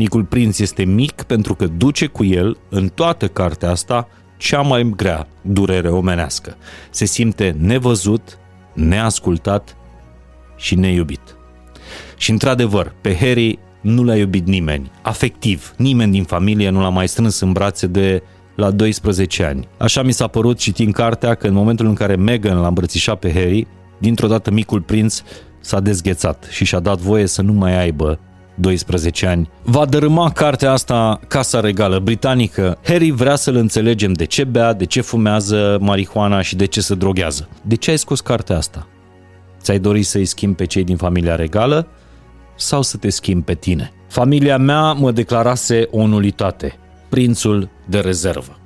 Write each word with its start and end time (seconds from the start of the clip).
Micul 0.00 0.24
prinț 0.24 0.58
este 0.58 0.84
mic 0.84 1.22
pentru 1.22 1.54
că 1.54 1.66
duce 1.66 2.06
cu 2.06 2.24
el, 2.24 2.56
în 2.68 2.88
toată 2.88 3.28
cartea 3.28 3.70
asta, 3.70 4.08
cea 4.36 4.60
mai 4.60 4.92
grea 4.96 5.26
durere 5.42 5.88
omenească. 5.88 6.56
Se 6.90 7.04
simte 7.04 7.56
nevăzut, 7.58 8.38
neascultat 8.74 9.76
și 10.56 10.74
neiubit. 10.74 11.20
Și 12.16 12.30
într-adevăr, 12.30 12.94
pe 13.00 13.16
Harry 13.16 13.58
nu 13.80 14.04
l-a 14.04 14.16
iubit 14.16 14.46
nimeni, 14.46 14.90
afectiv. 15.02 15.74
Nimeni 15.76 16.12
din 16.12 16.24
familie 16.24 16.70
nu 16.70 16.80
l-a 16.80 16.88
mai 16.88 17.08
strâns 17.08 17.40
în 17.40 17.52
brațe 17.52 17.86
de 17.86 18.22
la 18.56 18.70
12 18.70 19.44
ani. 19.44 19.68
Așa 19.78 20.02
mi 20.02 20.12
s-a 20.12 20.26
părut 20.26 20.58
citind 20.58 20.92
cartea 20.92 21.34
că 21.34 21.46
în 21.46 21.54
momentul 21.54 21.86
în 21.86 21.94
care 21.94 22.16
Meghan 22.16 22.60
l-a 22.60 22.68
îmbrățișat 22.68 23.18
pe 23.18 23.32
Harry, 23.32 23.66
dintr-o 23.98 24.28
dată 24.28 24.50
micul 24.50 24.80
prinț 24.80 25.22
s-a 25.60 25.80
dezghețat 25.80 26.46
și 26.50 26.64
și-a 26.64 26.80
dat 26.80 26.98
voie 26.98 27.26
să 27.26 27.42
nu 27.42 27.52
mai 27.52 27.80
aibă 27.80 28.18
12 28.60 29.26
ani. 29.26 29.50
Va 29.62 29.84
dărâma 29.84 30.30
cartea 30.30 30.72
asta 30.72 31.20
Casa 31.28 31.60
Regală 31.60 31.98
Britanică. 31.98 32.78
Harry 32.84 33.10
vrea 33.10 33.36
să-l 33.36 33.56
înțelegem 33.56 34.12
de 34.12 34.24
ce 34.24 34.44
bea, 34.44 34.72
de 34.72 34.84
ce 34.84 35.00
fumează 35.00 35.78
marihuana 35.80 36.40
și 36.42 36.56
de 36.56 36.64
ce 36.64 36.80
se 36.80 36.94
droghează. 36.94 37.48
De 37.62 37.74
ce 37.74 37.90
ai 37.90 37.98
scos 37.98 38.20
cartea 38.20 38.56
asta? 38.56 38.86
Ți-ai 39.60 39.78
dorit 39.78 40.06
să-i 40.06 40.24
schimbi 40.24 40.56
pe 40.56 40.64
cei 40.64 40.84
din 40.84 40.96
familia 40.96 41.34
regală 41.34 41.86
sau 42.56 42.82
să 42.82 42.96
te 42.96 43.10
schimbi 43.10 43.44
pe 43.44 43.54
tine? 43.54 43.92
Familia 44.08 44.58
mea 44.58 44.92
mă 44.92 45.10
declarase 45.10 45.88
o 45.90 46.06
nulitate, 46.06 46.78
prințul 47.08 47.70
de 47.88 47.98
rezervă. 47.98 48.58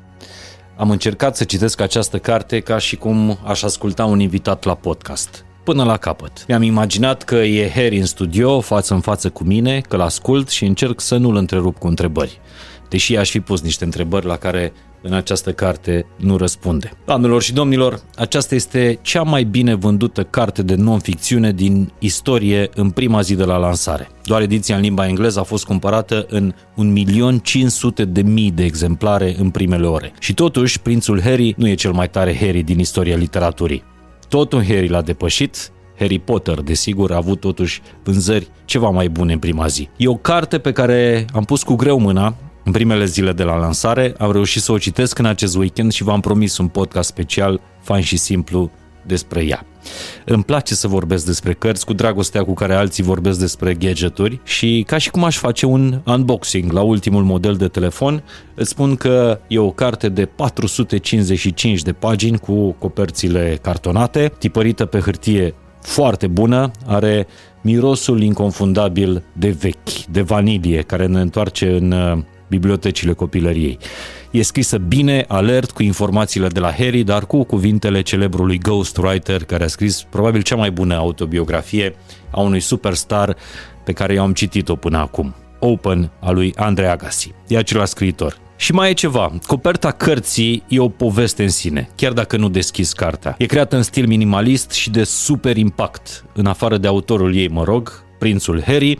Am 0.76 0.90
încercat 0.90 1.36
să 1.36 1.44
citesc 1.44 1.80
această 1.80 2.18
carte 2.18 2.60
ca 2.60 2.78
și 2.78 2.96
cum 2.96 3.38
aș 3.44 3.62
asculta 3.62 4.04
un 4.04 4.20
invitat 4.20 4.64
la 4.64 4.74
podcast 4.74 5.44
până 5.64 5.84
la 5.84 5.96
capăt. 5.96 6.44
Mi-am 6.48 6.62
imaginat 6.62 7.22
că 7.22 7.34
e 7.34 7.70
Harry 7.74 7.98
în 7.98 8.06
studio, 8.06 8.60
față 8.60 8.94
în 8.94 9.00
față 9.00 9.30
cu 9.30 9.44
mine, 9.44 9.80
că 9.88 9.96
l-ascult 9.96 10.48
și 10.48 10.64
încerc 10.64 11.00
să 11.00 11.16
nu-l 11.16 11.36
întrerup 11.36 11.78
cu 11.78 11.86
întrebări. 11.86 12.40
Deși 12.88 13.16
aș 13.16 13.30
fi 13.30 13.40
pus 13.40 13.60
niște 13.60 13.84
întrebări 13.84 14.26
la 14.26 14.36
care 14.36 14.72
în 15.02 15.12
această 15.12 15.52
carte 15.52 16.06
nu 16.16 16.36
răspunde. 16.36 16.92
Doamnelor 17.06 17.42
și 17.42 17.52
domnilor, 17.52 18.00
aceasta 18.16 18.54
este 18.54 18.98
cea 19.02 19.22
mai 19.22 19.44
bine 19.44 19.74
vândută 19.74 20.22
carte 20.22 20.62
de 20.62 20.74
non-ficțiune 20.74 21.52
din 21.52 21.92
istorie 21.98 22.70
în 22.74 22.90
prima 22.90 23.20
zi 23.20 23.34
de 23.34 23.44
la 23.44 23.56
lansare. 23.56 24.08
Doar 24.24 24.40
ediția 24.40 24.76
în 24.76 24.82
limba 24.82 25.06
engleză 25.06 25.40
a 25.40 25.42
fost 25.42 25.64
cumpărată 25.64 26.26
în 26.28 26.52
1.500.000 26.52 28.54
de 28.54 28.64
exemplare 28.64 29.34
în 29.38 29.50
primele 29.50 29.86
ore. 29.86 30.12
Și 30.18 30.34
totuși, 30.34 30.80
prințul 30.80 31.22
Harry 31.22 31.54
nu 31.56 31.68
e 31.68 31.74
cel 31.74 31.92
mai 31.92 32.10
tare 32.10 32.36
Harry 32.36 32.62
din 32.62 32.78
istoria 32.78 33.16
literaturii. 33.16 33.93
Tot 34.28 34.52
un 34.52 34.64
Harry 34.64 34.88
l-a 34.88 35.02
depășit, 35.02 35.72
Harry 35.98 36.18
Potter, 36.18 36.60
desigur, 36.60 37.12
a 37.12 37.16
avut 37.16 37.40
totuși 37.40 37.82
vânzări 38.02 38.48
ceva 38.64 38.88
mai 38.88 39.08
bune 39.08 39.32
în 39.32 39.38
prima 39.38 39.66
zi. 39.66 39.88
E 39.96 40.08
o 40.08 40.16
carte 40.16 40.58
pe 40.58 40.72
care 40.72 41.24
am 41.32 41.44
pus 41.44 41.62
cu 41.62 41.74
greu 41.74 41.98
mâna 41.98 42.34
în 42.64 42.72
primele 42.72 43.04
zile 43.04 43.32
de 43.32 43.42
la 43.42 43.56
lansare. 43.56 44.14
Am 44.18 44.32
reușit 44.32 44.62
să 44.62 44.72
o 44.72 44.78
citesc 44.78 45.18
în 45.18 45.24
acest 45.24 45.56
weekend 45.56 45.92
și 45.92 46.02
v-am 46.02 46.20
promis 46.20 46.58
un 46.58 46.68
podcast 46.68 47.08
special, 47.08 47.60
fain 47.80 48.02
și 48.02 48.16
simplu, 48.16 48.70
despre 49.06 49.44
ea. 49.44 49.66
Îmi 50.24 50.44
place 50.44 50.74
să 50.74 50.88
vorbesc 50.88 51.26
despre 51.26 51.52
cărți 51.52 51.86
cu 51.86 51.92
dragostea 51.92 52.44
cu 52.44 52.54
care 52.54 52.74
alții 52.74 53.02
vorbesc 53.02 53.38
despre 53.38 53.74
gadgeturi 53.74 54.40
și 54.44 54.84
ca 54.86 54.98
și 54.98 55.10
cum 55.10 55.24
aș 55.24 55.36
face 55.36 55.66
un 55.66 56.00
unboxing 56.06 56.72
la 56.72 56.80
ultimul 56.80 57.22
model 57.22 57.54
de 57.54 57.68
telefon, 57.68 58.22
îți 58.54 58.70
spun 58.70 58.96
că 58.96 59.40
e 59.48 59.58
o 59.58 59.70
carte 59.70 60.08
de 60.08 60.24
455 60.24 61.82
de 61.82 61.92
pagini 61.92 62.38
cu 62.38 62.70
coperțile 62.70 63.58
cartonate, 63.62 64.32
tipărită 64.38 64.84
pe 64.84 64.98
hârtie 64.98 65.54
foarte 65.80 66.26
bună, 66.26 66.70
are 66.86 67.26
mirosul 67.62 68.22
inconfundabil 68.22 69.22
de 69.32 69.48
vechi, 69.48 70.04
de 70.10 70.22
vanilie, 70.22 70.82
care 70.82 71.06
ne 71.06 71.20
întoarce 71.20 71.76
în 71.76 71.90
uh, 71.90 72.18
bibliotecile 72.48 73.12
copilăriei. 73.12 73.78
E 74.34 74.42
scrisă 74.42 74.78
bine, 74.78 75.24
alert, 75.28 75.70
cu 75.70 75.82
informațiile 75.82 76.48
de 76.48 76.60
la 76.60 76.72
Harry, 76.72 77.02
dar 77.02 77.26
cu 77.26 77.44
cuvintele 77.44 78.02
celebrului 78.02 78.58
ghostwriter 78.58 79.44
care 79.44 79.64
a 79.64 79.66
scris 79.66 80.02
probabil 80.02 80.42
cea 80.42 80.56
mai 80.56 80.70
bună 80.70 80.94
autobiografie 80.94 81.96
a 82.30 82.40
unui 82.40 82.60
superstar 82.60 83.36
pe 83.84 83.92
care 83.92 84.14
eu 84.14 84.22
am 84.22 84.32
citit-o 84.32 84.76
până 84.76 84.98
acum. 84.98 85.34
Open 85.58 86.10
a 86.20 86.30
lui 86.30 86.52
Andrei 86.56 86.88
Agassi. 86.88 87.32
E 87.46 87.56
același 87.56 87.90
scriitor. 87.90 88.38
Și 88.56 88.72
mai 88.72 88.90
e 88.90 88.92
ceva, 88.92 89.32
coperta 89.46 89.90
cărții 89.90 90.62
e 90.68 90.78
o 90.78 90.88
poveste 90.88 91.42
în 91.42 91.48
sine, 91.48 91.88
chiar 91.94 92.12
dacă 92.12 92.36
nu 92.36 92.48
deschizi 92.48 92.94
cartea. 92.94 93.34
E 93.38 93.46
creată 93.46 93.76
în 93.76 93.82
stil 93.82 94.06
minimalist 94.06 94.70
și 94.70 94.90
de 94.90 95.04
super 95.04 95.56
impact, 95.56 96.24
în 96.32 96.46
afară 96.46 96.76
de 96.76 96.86
autorul 96.86 97.36
ei, 97.36 97.48
mă 97.48 97.64
rog, 97.64 98.04
prințul 98.18 98.62
Harry, 98.62 98.98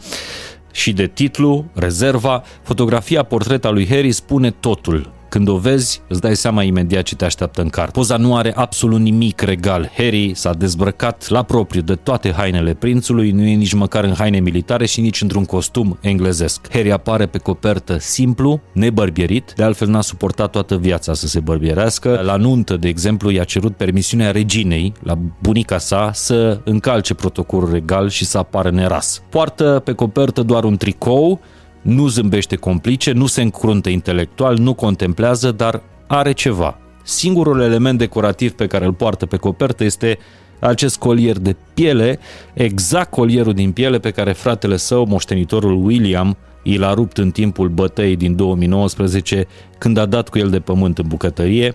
și 0.72 0.92
de 0.92 1.06
titlu, 1.06 1.64
rezerva, 1.72 2.42
fotografia 2.62 3.22
portreta 3.22 3.70
lui 3.70 3.88
Harry 3.88 4.12
spune 4.12 4.50
totul. 4.50 5.12
Când 5.34 5.48
o 5.48 5.56
vezi, 5.56 6.02
îți 6.08 6.20
dai 6.20 6.36
seama 6.36 6.62
imediat 6.62 7.02
ce 7.02 7.16
te 7.16 7.24
așteaptă 7.24 7.62
în 7.62 7.68
carte. 7.68 7.90
Poza 7.92 8.16
nu 8.16 8.36
are 8.36 8.52
absolut 8.56 9.00
nimic 9.00 9.40
regal. 9.40 9.90
Harry 9.96 10.32
s-a 10.34 10.52
dezbrăcat 10.52 11.28
la 11.28 11.42
propriu 11.42 11.80
de 11.80 11.94
toate 11.94 12.32
hainele 12.32 12.74
prințului, 12.74 13.30
nu 13.30 13.42
e 13.42 13.54
nici 13.54 13.72
măcar 13.72 14.04
în 14.04 14.14
haine 14.14 14.40
militare 14.40 14.86
și 14.86 15.00
nici 15.00 15.20
într-un 15.20 15.44
costum 15.44 15.98
englezesc. 16.00 16.72
Harry 16.72 16.92
apare 16.92 17.26
pe 17.26 17.38
copertă 17.38 17.98
simplu, 17.98 18.60
nebărbierit, 18.72 19.52
de 19.56 19.62
altfel 19.62 19.88
n-a 19.88 20.00
suportat 20.00 20.50
toată 20.50 20.76
viața 20.76 21.14
să 21.14 21.26
se 21.26 21.40
bărbierească. 21.40 22.20
La 22.24 22.36
nuntă, 22.36 22.76
de 22.76 22.88
exemplu, 22.88 23.30
i-a 23.30 23.44
cerut 23.44 23.76
permisiunea 23.76 24.30
reginei, 24.30 24.92
la 25.02 25.18
bunica 25.42 25.78
sa, 25.78 26.10
să 26.12 26.60
încalce 26.64 27.14
protocolul 27.14 27.70
regal 27.70 28.08
și 28.08 28.24
să 28.24 28.38
apară 28.38 28.70
neras. 28.70 29.22
Poartă 29.28 29.82
pe 29.84 29.92
copertă 29.92 30.42
doar 30.42 30.64
un 30.64 30.76
tricou, 30.76 31.40
nu 31.84 32.08
zâmbește 32.08 32.56
complice, 32.56 33.12
nu 33.12 33.26
se 33.26 33.42
încruntă 33.42 33.88
intelectual, 33.88 34.56
nu 34.56 34.74
contemplează, 34.74 35.50
dar 35.50 35.82
are 36.06 36.32
ceva. 36.32 36.78
Singurul 37.02 37.60
element 37.60 37.98
decorativ 37.98 38.52
pe 38.52 38.66
care 38.66 38.84
îl 38.84 38.92
poartă 38.92 39.26
pe 39.26 39.36
copertă 39.36 39.84
este 39.84 40.18
acest 40.60 40.98
colier 40.98 41.38
de 41.38 41.56
piele, 41.74 42.18
exact 42.54 43.10
colierul 43.10 43.54
din 43.54 43.72
piele 43.72 43.98
pe 43.98 44.10
care 44.10 44.32
fratele 44.32 44.76
său, 44.76 45.06
moștenitorul 45.06 45.84
William, 45.84 46.36
i 46.62 46.76
l-a 46.76 46.94
rupt 46.94 47.18
în 47.18 47.30
timpul 47.30 47.68
bătăii 47.68 48.16
din 48.16 48.36
2019, 48.36 49.46
când 49.78 49.96
a 49.96 50.06
dat 50.06 50.28
cu 50.28 50.38
el 50.38 50.50
de 50.50 50.60
pământ 50.60 50.98
în 50.98 51.04
bucătărie, 51.08 51.74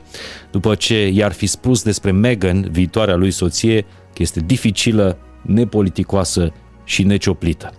după 0.51 0.75
ce 0.75 1.07
i-ar 1.07 1.31
fi 1.31 1.45
spus 1.45 1.83
despre 1.83 2.11
Meghan, 2.11 2.67
viitoarea 2.71 3.15
lui 3.15 3.31
soție, 3.31 3.81
că 3.81 4.21
este 4.21 4.39
dificilă, 4.39 5.17
nepoliticoasă 5.41 6.53
și 6.83 7.03
necioplită. 7.03 7.71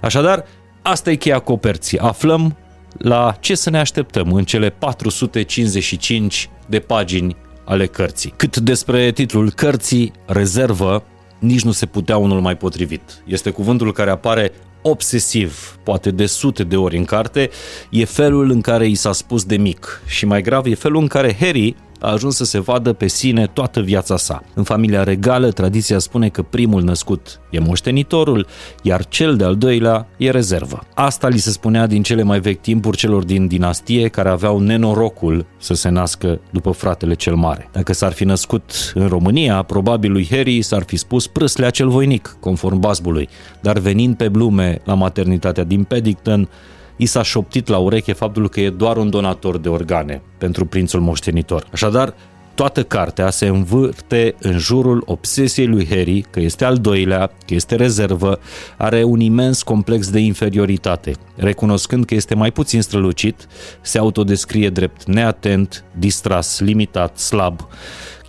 Așadar, 0.00 0.44
Asta 0.88 1.10
e 1.10 1.14
cheia 1.14 1.38
coperții. 1.38 1.98
Aflăm 1.98 2.56
la 2.98 3.36
ce 3.40 3.54
să 3.54 3.70
ne 3.70 3.78
așteptăm 3.78 4.32
în 4.32 4.44
cele 4.44 4.70
455 4.70 6.50
de 6.66 6.78
pagini 6.78 7.36
ale 7.64 7.86
cărții. 7.86 8.32
Cât 8.36 8.56
despre 8.56 9.12
titlul 9.12 9.50
cărții, 9.50 10.12
rezervă, 10.26 11.04
nici 11.38 11.62
nu 11.62 11.72
se 11.72 11.86
putea 11.86 12.16
unul 12.16 12.40
mai 12.40 12.56
potrivit. 12.56 13.22
Este 13.24 13.50
cuvântul 13.50 13.92
care 13.92 14.10
apare 14.10 14.52
obsesiv, 14.82 15.78
poate 15.82 16.10
de 16.10 16.26
sute 16.26 16.64
de 16.64 16.76
ori 16.76 16.96
în 16.96 17.04
carte, 17.04 17.50
e 17.90 18.04
felul 18.04 18.50
în 18.50 18.60
care 18.60 18.86
i 18.86 18.94
s-a 18.94 19.12
spus 19.12 19.44
de 19.44 19.56
mic 19.56 20.02
și 20.06 20.26
mai 20.26 20.42
grav 20.42 20.66
e 20.66 20.74
felul 20.74 21.00
în 21.00 21.06
care 21.06 21.36
Harry 21.40 21.76
a 22.00 22.10
ajuns 22.10 22.36
să 22.36 22.44
se 22.44 22.60
vadă 22.60 22.92
pe 22.92 23.06
sine 23.06 23.46
toată 23.46 23.80
viața 23.80 24.16
sa. 24.16 24.42
În 24.54 24.62
familia 24.62 25.02
regală, 25.02 25.50
tradiția 25.50 25.98
spune 25.98 26.28
că 26.28 26.42
primul 26.42 26.82
născut 26.82 27.40
e 27.50 27.58
moștenitorul, 27.58 28.46
iar 28.82 29.06
cel 29.06 29.36
de-al 29.36 29.56
doilea 29.56 30.08
e 30.16 30.30
rezervă. 30.30 30.82
Asta 30.94 31.28
li 31.28 31.38
se 31.38 31.50
spunea 31.50 31.86
din 31.86 32.02
cele 32.02 32.22
mai 32.22 32.40
vechi 32.40 32.60
timpuri 32.60 32.96
celor 32.96 33.24
din 33.24 33.46
dinastie 33.46 34.08
care 34.08 34.28
aveau 34.28 34.58
nenorocul 34.58 35.46
să 35.58 35.74
se 35.74 35.88
nască 35.88 36.40
după 36.50 36.70
fratele 36.70 37.14
cel 37.14 37.34
mare. 37.34 37.68
Dacă 37.72 37.92
s-ar 37.92 38.12
fi 38.12 38.24
născut 38.24 38.92
în 38.94 39.08
România, 39.08 39.62
probabil 39.62 40.12
lui 40.12 40.28
Harry 40.30 40.62
s-ar 40.62 40.82
fi 40.82 40.96
spus 40.96 41.26
prâslea 41.26 41.70
cel 41.70 41.88
voinic, 41.88 42.36
conform 42.40 42.78
basbului, 42.78 43.28
dar 43.60 43.78
venind 43.78 44.16
pe 44.16 44.28
blume 44.28 44.80
la 44.84 44.94
maternitatea 44.94 45.64
din 45.64 45.82
Paddington, 45.84 46.48
i 46.96 47.06
s-a 47.06 47.22
șoptit 47.22 47.68
la 47.68 47.78
ureche 47.78 48.12
faptul 48.12 48.48
că 48.48 48.60
e 48.60 48.70
doar 48.70 48.96
un 48.96 49.10
donator 49.10 49.58
de 49.58 49.68
organe 49.68 50.22
pentru 50.38 50.64
prințul 50.64 51.00
moștenitor. 51.00 51.66
Așadar, 51.72 52.14
toată 52.56 52.82
cartea 52.82 53.30
se 53.30 53.46
învârte 53.46 54.34
în 54.40 54.58
jurul 54.58 55.02
obsesiei 55.06 55.66
lui 55.66 55.86
Harry, 55.88 56.24
că 56.30 56.40
este 56.40 56.64
al 56.64 56.76
doilea, 56.76 57.26
că 57.26 57.54
este 57.54 57.74
rezervă, 57.74 58.38
are 58.76 59.02
un 59.02 59.20
imens 59.20 59.62
complex 59.62 60.10
de 60.10 60.18
inferioritate. 60.18 61.12
Recunoscând 61.34 62.04
că 62.04 62.14
este 62.14 62.34
mai 62.34 62.50
puțin 62.50 62.82
strălucit, 62.82 63.46
se 63.80 63.98
autodescrie 63.98 64.70
drept 64.70 65.04
neatent, 65.04 65.84
distras, 65.98 66.60
limitat, 66.60 67.18
slab. 67.18 67.60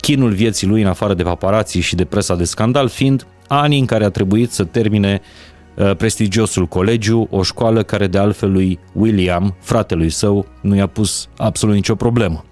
Chinul 0.00 0.32
vieții 0.32 0.66
lui, 0.66 0.82
în 0.82 0.88
afară 0.88 1.14
de 1.14 1.22
paparații 1.22 1.80
și 1.80 1.94
de 1.94 2.04
presa 2.04 2.34
de 2.34 2.44
scandal, 2.44 2.88
fiind 2.88 3.26
anii 3.46 3.80
în 3.80 3.86
care 3.86 4.04
a 4.04 4.10
trebuit 4.10 4.50
să 4.50 4.64
termine 4.64 5.20
Uh, 5.20 5.57
prestigiosul 5.96 6.66
colegiu, 6.66 7.26
o 7.30 7.42
școală 7.42 7.82
care 7.82 8.06
de 8.06 8.18
altfel 8.18 8.52
lui 8.52 8.78
William, 8.92 9.54
fratelui 9.60 10.10
său, 10.10 10.46
nu 10.60 10.74
i-a 10.74 10.86
pus 10.86 11.28
absolut 11.36 11.74
nicio 11.74 11.94
problemă. 11.94 12.44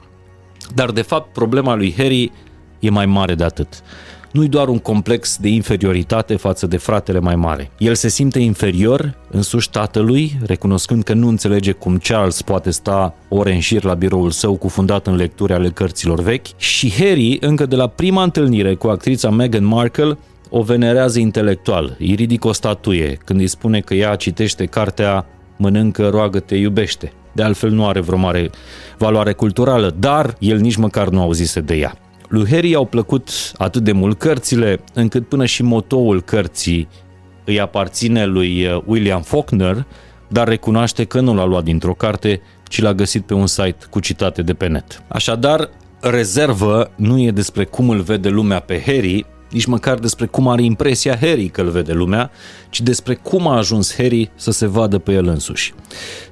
Dar 0.75 0.91
de 0.91 1.03
fapt 1.03 1.33
problema 1.33 1.75
lui 1.75 1.95
Harry 1.97 2.33
e 2.81 2.91
mai 2.91 3.07
mare 3.07 3.35
de 3.35 3.45
atât. 3.45 3.83
nu-i 4.37 4.49
doar 4.49 4.69
un 4.69 4.79
complex 4.79 5.37
de 5.37 5.49
inferioritate 5.49 6.37
față 6.37 6.67
de 6.67 6.77
fratele 6.77 7.21
mai 7.21 7.37
mare. 7.37 7.71
El 7.79 7.95
se 7.95 8.09
simte 8.09 8.39
inferior 8.39 9.15
însuși 9.31 9.71
tatălui, 9.71 10.39
recunoscând 10.45 11.03
că 11.03 11.15
nu 11.15 11.29
înțelege 11.29 11.73
cum 11.73 11.99
Charles 11.99 12.43
poate 12.43 12.71
sta 12.71 13.15
ore 13.29 13.53
în 13.53 13.61
șir 13.61 13.85
la 13.85 13.95
biroul 13.95 14.31
său 14.31 14.57
cufundat 14.57 15.07
în 15.07 15.17
lecturi 15.17 15.53
ale 15.53 15.69
cărților 15.69 16.21
vechi 16.21 16.47
și 16.57 16.93
Harry, 16.93 17.39
încă 17.41 17.67
de 17.67 17.77
la 17.77 17.87
prima 17.87 18.23
întâlnire 18.23 18.75
cu 18.75 18.87
actrița 18.87 19.31
Meghan 19.31 19.65
Markle, 19.65 20.19
o 20.57 20.63
venerează 20.63 21.19
intelectual, 21.19 21.97
îi 21.99 22.15
ridică 22.15 22.49
o 22.49 22.53
statuie 22.53 23.19
când 23.25 23.41
îi 23.41 23.47
spune 23.47 23.81
că 23.81 23.95
ea 23.95 24.15
citește 24.15 24.67
cartea 24.67 25.27
Mănâncă, 25.57 26.09
roagă-te, 26.09 26.55
iubește. 26.55 27.13
De 27.33 27.43
altfel 27.43 27.71
nu 27.71 27.87
are 27.87 28.01
vreo 28.01 28.19
mare 28.19 28.51
valoare 28.99 29.33
culturală, 29.33 29.95
dar 29.99 30.37
el 30.39 30.59
nici 30.59 30.77
măcar 30.77 31.09
nu 31.09 31.21
auzise 31.21 31.61
de 31.61 31.75
ea. 31.75 31.95
Lui 32.29 32.49
Harry 32.51 32.75
au 32.75 32.85
plăcut 32.85 33.29
atât 33.57 33.83
de 33.83 33.93
mult 33.93 34.19
cărțile, 34.19 34.81
încât 34.95 35.29
până 35.29 35.45
și 35.45 35.63
motoul 35.63 36.23
cărții 36.23 36.89
îi 37.45 37.61
aparține 37.61 38.25
lui 38.25 38.67
uh, 38.67 38.83
William 38.85 39.23
Faulkner, 39.23 39.87
dar 40.29 40.49
recunoaște 40.49 41.05
că 41.05 41.21
nu 41.21 41.35
l-a 41.35 41.45
luat 41.45 41.65
dintr-o 41.65 41.95
carte, 41.95 42.41
ci 42.69 42.81
l-a 42.81 42.95
găsit 42.95 43.27
pe 43.27 43.35
un 43.35 43.47
site 43.47 43.77
cu 43.91 44.01
citate 44.01 44.43
de 44.43 44.55
pe 44.55 44.67
net. 44.67 45.03
Așadar, 45.09 45.71
rezervă 46.01 46.91
nu 46.97 47.21
e 47.21 47.31
despre 47.31 47.65
cum 47.65 47.89
îl 47.89 48.01
vede 48.01 48.29
lumea 48.29 48.61
pe 48.61 48.83
Harry, 48.87 49.27
nici 49.57 49.65
măcar 49.65 49.99
despre 49.99 50.27
cum 50.27 50.49
are 50.49 50.63
impresia 50.63 51.17
Harry 51.17 51.49
că 51.49 51.61
îl 51.61 51.69
vede 51.69 51.93
lumea, 51.93 52.31
ci 52.71 52.81
despre 52.81 53.15
cum 53.15 53.49
a 53.49 53.57
ajuns 53.57 53.95
Harry 53.97 54.31
să 54.35 54.51
se 54.51 54.67
vadă 54.67 54.99
pe 54.99 55.13
el 55.13 55.27
însuși. 55.27 55.75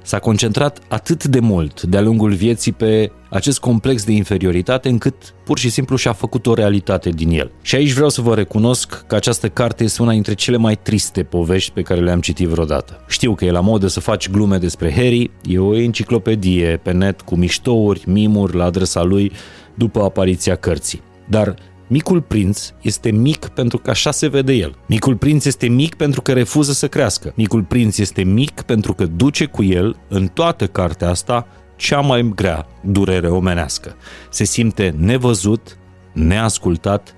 S-a 0.01 0.19
concentrat 0.19 0.79
atât 0.87 1.23
de 1.23 1.39
mult 1.39 1.81
de-a 1.81 2.01
lungul 2.01 2.33
vieții 2.33 2.71
pe 2.71 3.11
acest 3.29 3.59
complex 3.59 4.03
de 4.03 4.11
inferioritate 4.11 4.89
încât 4.89 5.15
pur 5.45 5.57
și 5.57 5.69
simplu 5.69 5.95
și-a 5.95 6.13
făcut 6.13 6.47
o 6.47 6.53
realitate 6.53 7.09
din 7.09 7.29
el. 7.29 7.51
Și 7.61 7.75
aici 7.75 7.91
vreau 7.91 8.09
să 8.09 8.21
vă 8.21 8.35
recunosc 8.35 9.03
că 9.07 9.15
această 9.15 9.49
carte 9.49 9.83
este 9.83 10.01
una 10.01 10.11
dintre 10.11 10.33
cele 10.33 10.57
mai 10.57 10.75
triste 10.75 11.23
povești 11.23 11.71
pe 11.71 11.81
care 11.81 12.01
le-am 12.01 12.21
citit 12.21 12.47
vreodată. 12.47 13.03
Știu 13.07 13.35
că 13.35 13.45
e 13.45 13.51
la 13.51 13.59
modă 13.59 13.87
să 13.87 13.99
faci 13.99 14.29
glume 14.29 14.57
despre 14.57 14.91
Harry, 14.91 15.31
e 15.43 15.59
o 15.59 15.75
enciclopedie 15.75 16.79
pe 16.83 16.91
net 16.91 17.21
cu 17.21 17.35
miștouri, 17.35 18.03
mimuri 18.05 18.55
la 18.55 18.63
adresa 18.63 19.03
lui 19.03 19.31
după 19.73 20.03
apariția 20.03 20.55
cărții. 20.55 21.01
Dar 21.29 21.55
Micul 21.87 22.21
prinț 22.21 22.69
este 22.81 23.11
mic 23.11 23.45
pentru 23.45 23.77
că 23.77 23.89
așa 23.89 24.11
se 24.11 24.27
vede 24.27 24.53
el. 24.53 24.75
Micul 24.87 25.15
prinț 25.15 25.45
este 25.45 25.67
mic 25.67 25.95
pentru 25.95 26.21
că 26.21 26.33
refuză 26.33 26.71
să 26.71 26.87
crească. 26.87 27.33
Micul 27.35 27.63
prinț 27.63 27.97
este 27.97 28.23
mic 28.23 28.61
pentru 28.61 28.93
că 28.93 29.05
duce 29.05 29.45
cu 29.45 29.63
el, 29.63 29.97
în 30.07 30.27
toată 30.27 30.67
cartea 30.67 31.09
asta, 31.09 31.47
cea 31.75 31.99
mai 31.99 32.31
grea 32.35 32.67
durere 32.83 33.27
omenească. 33.27 33.95
Se 34.29 34.43
simte 34.43 34.93
nevăzut, 34.97 35.77
neascultat 36.13 37.15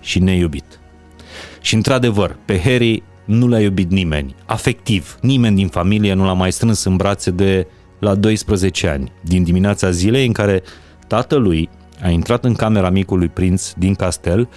și 0.00 0.18
neiubit. 0.18 0.80
Și 1.60 1.74
într-adevăr, 1.74 2.36
pe 2.44 2.60
Harry 2.60 3.02
nu 3.24 3.48
l-a 3.48 3.60
iubit 3.60 3.90
nimeni, 3.90 4.34
afectiv. 4.46 5.18
Nimeni 5.20 5.56
din 5.56 5.68
familie 5.68 6.12
nu 6.12 6.24
l-a 6.24 6.32
mai 6.32 6.52
strâns 6.52 6.84
în 6.84 6.96
brațe 6.96 7.30
de 7.30 7.66
la 7.98 8.14
12 8.14 8.88
ani, 8.88 9.12
din 9.20 9.42
dimineața 9.42 9.90
zilei 9.90 10.26
în 10.26 10.32
care 10.32 10.62
tatălui 11.06 11.68
a 12.02 12.08
intrat 12.08 12.44
în 12.44 12.54
camera 12.54 12.90
micului 12.90 13.28
prinț 13.28 13.72
din 13.72 13.94
castel 13.94 14.48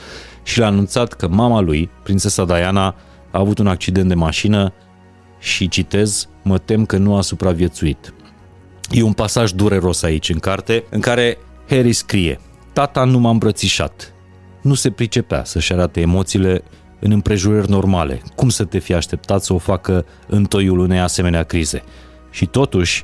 și 0.44 0.60
l-a 0.60 0.66
anunțat 0.66 1.14
că 1.14 1.28
mama 1.28 1.60
lui, 1.60 1.90
prințesa 2.04 2.46
Diana, 2.46 2.86
a 3.32 3.40
avut 3.40 3.58
un 3.58 3.68
accident 3.68 4.08
de 4.08 4.14
mașină 4.14 4.74
și, 5.40 5.68
citez, 5.68 6.30
mă 6.44 6.58
tem 6.58 6.86
că 6.86 6.98
nu 6.98 7.16
a 7.16 7.22
supraviețuit. 7.22 8.14
E 8.90 9.02
un 9.02 9.14
pasaj 9.14 9.52
dureros 9.52 10.04
aici 10.04 10.30
în 10.30 10.40
carte, 10.40 10.84
în 10.90 11.00
care 11.00 11.38
Harry 11.70 11.94
scrie 11.94 12.40
Tata 12.74 13.04
nu 13.04 13.20
m-a 13.20 13.30
îmbrățișat. 13.30 14.14
Nu 14.62 14.74
se 14.74 14.92
pricepea 14.92 15.44
să-și 15.44 15.74
arate 15.74 16.02
emoțiile 16.02 16.64
în 17.00 17.12
împrejurări 17.12 17.70
normale. 17.70 18.22
Cum 18.36 18.50
să 18.50 18.64
te 18.64 18.80
fi 18.80 18.94
așteptat 18.94 19.44
să 19.44 19.54
o 19.54 19.58
facă 19.58 20.06
în 20.28 20.44
toiul 20.44 20.80
unei 20.80 21.00
asemenea 21.00 21.44
crize? 21.44 21.84
Și 22.30 22.46
totuși, 22.46 23.04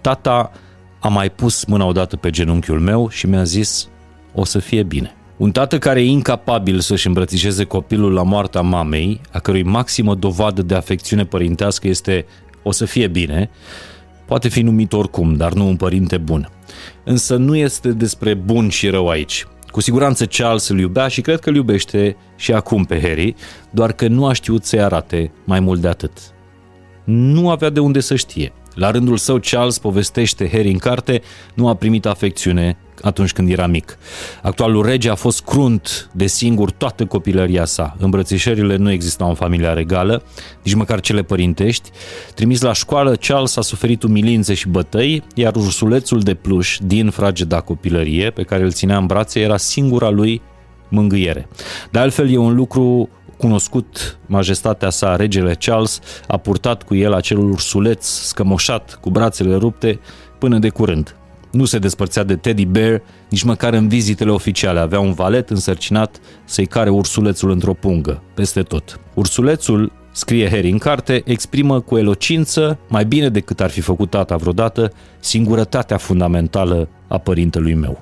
tata 0.00 0.50
a 1.06 1.08
mai 1.08 1.30
pus 1.30 1.64
mâna 1.64 1.84
odată 1.84 2.16
pe 2.16 2.30
genunchiul 2.30 2.80
meu 2.80 3.08
și 3.08 3.26
mi-a 3.26 3.42
zis, 3.42 3.88
o 4.34 4.44
să 4.44 4.58
fie 4.58 4.82
bine. 4.82 5.14
Un 5.36 5.50
tată 5.50 5.78
care 5.78 6.00
e 6.00 6.04
incapabil 6.04 6.80
să-și 6.80 7.06
îmbrățișeze 7.06 7.64
copilul 7.64 8.12
la 8.12 8.22
moartea 8.22 8.60
mamei, 8.60 9.20
a 9.32 9.38
cărui 9.38 9.62
maximă 9.62 10.14
dovadă 10.14 10.62
de 10.62 10.74
afecțiune 10.74 11.24
părintească 11.24 11.88
este 11.88 12.26
o 12.62 12.72
să 12.72 12.84
fie 12.84 13.06
bine, 13.06 13.50
poate 14.24 14.48
fi 14.48 14.62
numit 14.62 14.92
oricum, 14.92 15.34
dar 15.34 15.52
nu 15.52 15.66
un 15.66 15.76
părinte 15.76 16.16
bun. 16.16 16.48
Însă 17.04 17.36
nu 17.36 17.56
este 17.56 17.88
despre 17.88 18.34
bun 18.34 18.68
și 18.68 18.88
rău 18.88 19.08
aici. 19.08 19.46
Cu 19.66 19.80
siguranță 19.80 20.26
Charles 20.26 20.68
îl 20.68 20.78
iubea 20.78 21.08
și 21.08 21.20
cred 21.20 21.40
că 21.40 21.48
îl 21.48 21.54
iubește 21.54 22.16
și 22.36 22.52
acum 22.52 22.84
pe 22.84 23.00
Harry, 23.00 23.34
doar 23.70 23.92
că 23.92 24.08
nu 24.08 24.26
a 24.26 24.32
știut 24.32 24.64
să-i 24.64 24.82
arate 24.82 25.32
mai 25.44 25.60
mult 25.60 25.80
de 25.80 25.88
atât. 25.88 26.12
Nu 27.04 27.50
avea 27.50 27.70
de 27.70 27.80
unde 27.80 28.00
să 28.00 28.14
știe. 28.14 28.52
La 28.76 28.90
rândul 28.90 29.16
său, 29.16 29.38
Charles 29.42 29.78
povestește 29.78 30.48
Harry 30.52 30.70
în 30.70 30.78
carte, 30.78 31.22
nu 31.54 31.68
a 31.68 31.74
primit 31.74 32.06
afecțiune 32.06 32.76
atunci 33.02 33.32
când 33.32 33.50
era 33.50 33.66
mic. 33.66 33.98
Actualul 34.42 34.84
rege 34.86 35.10
a 35.10 35.14
fost 35.14 35.42
crunt 35.42 36.10
de 36.12 36.26
singur 36.26 36.70
toată 36.70 37.06
copilăria 37.06 37.64
sa. 37.64 37.96
Îmbrățișările 37.98 38.76
nu 38.76 38.90
existau 38.90 39.28
în 39.28 39.34
familia 39.34 39.72
regală, 39.72 40.22
nici 40.62 40.74
măcar 40.74 41.00
cele 41.00 41.22
părintești. 41.22 41.90
Trimis 42.34 42.60
la 42.60 42.72
școală, 42.72 43.14
Charles 43.14 43.56
a 43.56 43.60
suferit 43.60 44.02
umilințe 44.02 44.54
și 44.54 44.68
bătăi, 44.68 45.22
iar 45.34 45.54
ursulețul 45.54 46.20
de 46.20 46.34
pluș 46.34 46.78
din 46.82 47.10
frageda 47.10 47.60
copilărie, 47.60 48.30
pe 48.30 48.42
care 48.42 48.62
îl 48.62 48.72
ținea 48.72 48.96
în 48.96 49.06
brațe, 49.06 49.40
era 49.40 49.56
singura 49.56 50.08
lui 50.10 50.42
mângâiere. 50.88 51.48
De 51.90 51.98
altfel, 51.98 52.32
e 52.32 52.36
un 52.36 52.54
lucru 52.54 53.08
cunoscut 53.36 54.18
majestatea 54.26 54.90
sa, 54.90 55.16
regele 55.16 55.56
Charles, 55.58 56.00
a 56.28 56.36
purtat 56.36 56.82
cu 56.82 56.94
el 56.94 57.12
acel 57.12 57.38
ursuleț 57.38 58.06
scămoșat 58.06 58.98
cu 59.00 59.10
brațele 59.10 59.54
rupte 59.54 60.00
până 60.38 60.58
de 60.58 60.68
curând. 60.68 61.16
Nu 61.50 61.64
se 61.64 61.78
despărțea 61.78 62.22
de 62.22 62.36
Teddy 62.36 62.64
Bear 62.64 63.02
nici 63.30 63.42
măcar 63.42 63.72
în 63.72 63.88
vizitele 63.88 64.30
oficiale. 64.30 64.80
Avea 64.80 65.00
un 65.00 65.12
valet 65.12 65.50
însărcinat 65.50 66.20
să-i 66.44 66.66
care 66.66 66.90
ursulețul 66.90 67.50
într-o 67.50 67.72
pungă, 67.72 68.22
peste 68.34 68.62
tot. 68.62 69.00
Ursulețul, 69.14 69.92
scrie 70.12 70.48
Harry 70.48 70.70
în 70.70 70.78
carte, 70.78 71.22
exprimă 71.24 71.80
cu 71.80 71.96
elocință, 71.96 72.78
mai 72.88 73.04
bine 73.04 73.28
decât 73.28 73.60
ar 73.60 73.70
fi 73.70 73.80
făcut 73.80 74.10
tata 74.10 74.36
vreodată, 74.36 74.92
singurătatea 75.20 75.96
fundamentală 75.96 76.88
a 77.08 77.18
părintelui 77.18 77.74
meu. 77.74 78.00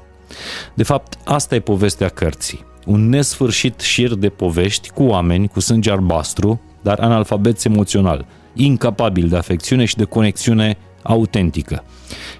De 0.74 0.82
fapt, 0.82 1.18
asta 1.24 1.54
e 1.54 1.60
povestea 1.60 2.08
cărții 2.08 2.64
un 2.86 3.08
nesfârșit 3.08 3.80
șir 3.80 4.14
de 4.14 4.28
povești 4.28 4.90
cu 4.90 5.02
oameni 5.02 5.48
cu 5.48 5.60
sânge 5.60 5.90
albastru, 5.90 6.60
dar 6.82 6.98
analfabeți 6.98 7.66
emoțional, 7.66 8.26
incapabil 8.54 9.28
de 9.28 9.36
afecțiune 9.36 9.84
și 9.84 9.96
de 9.96 10.04
conexiune 10.04 10.76
autentică. 11.02 11.84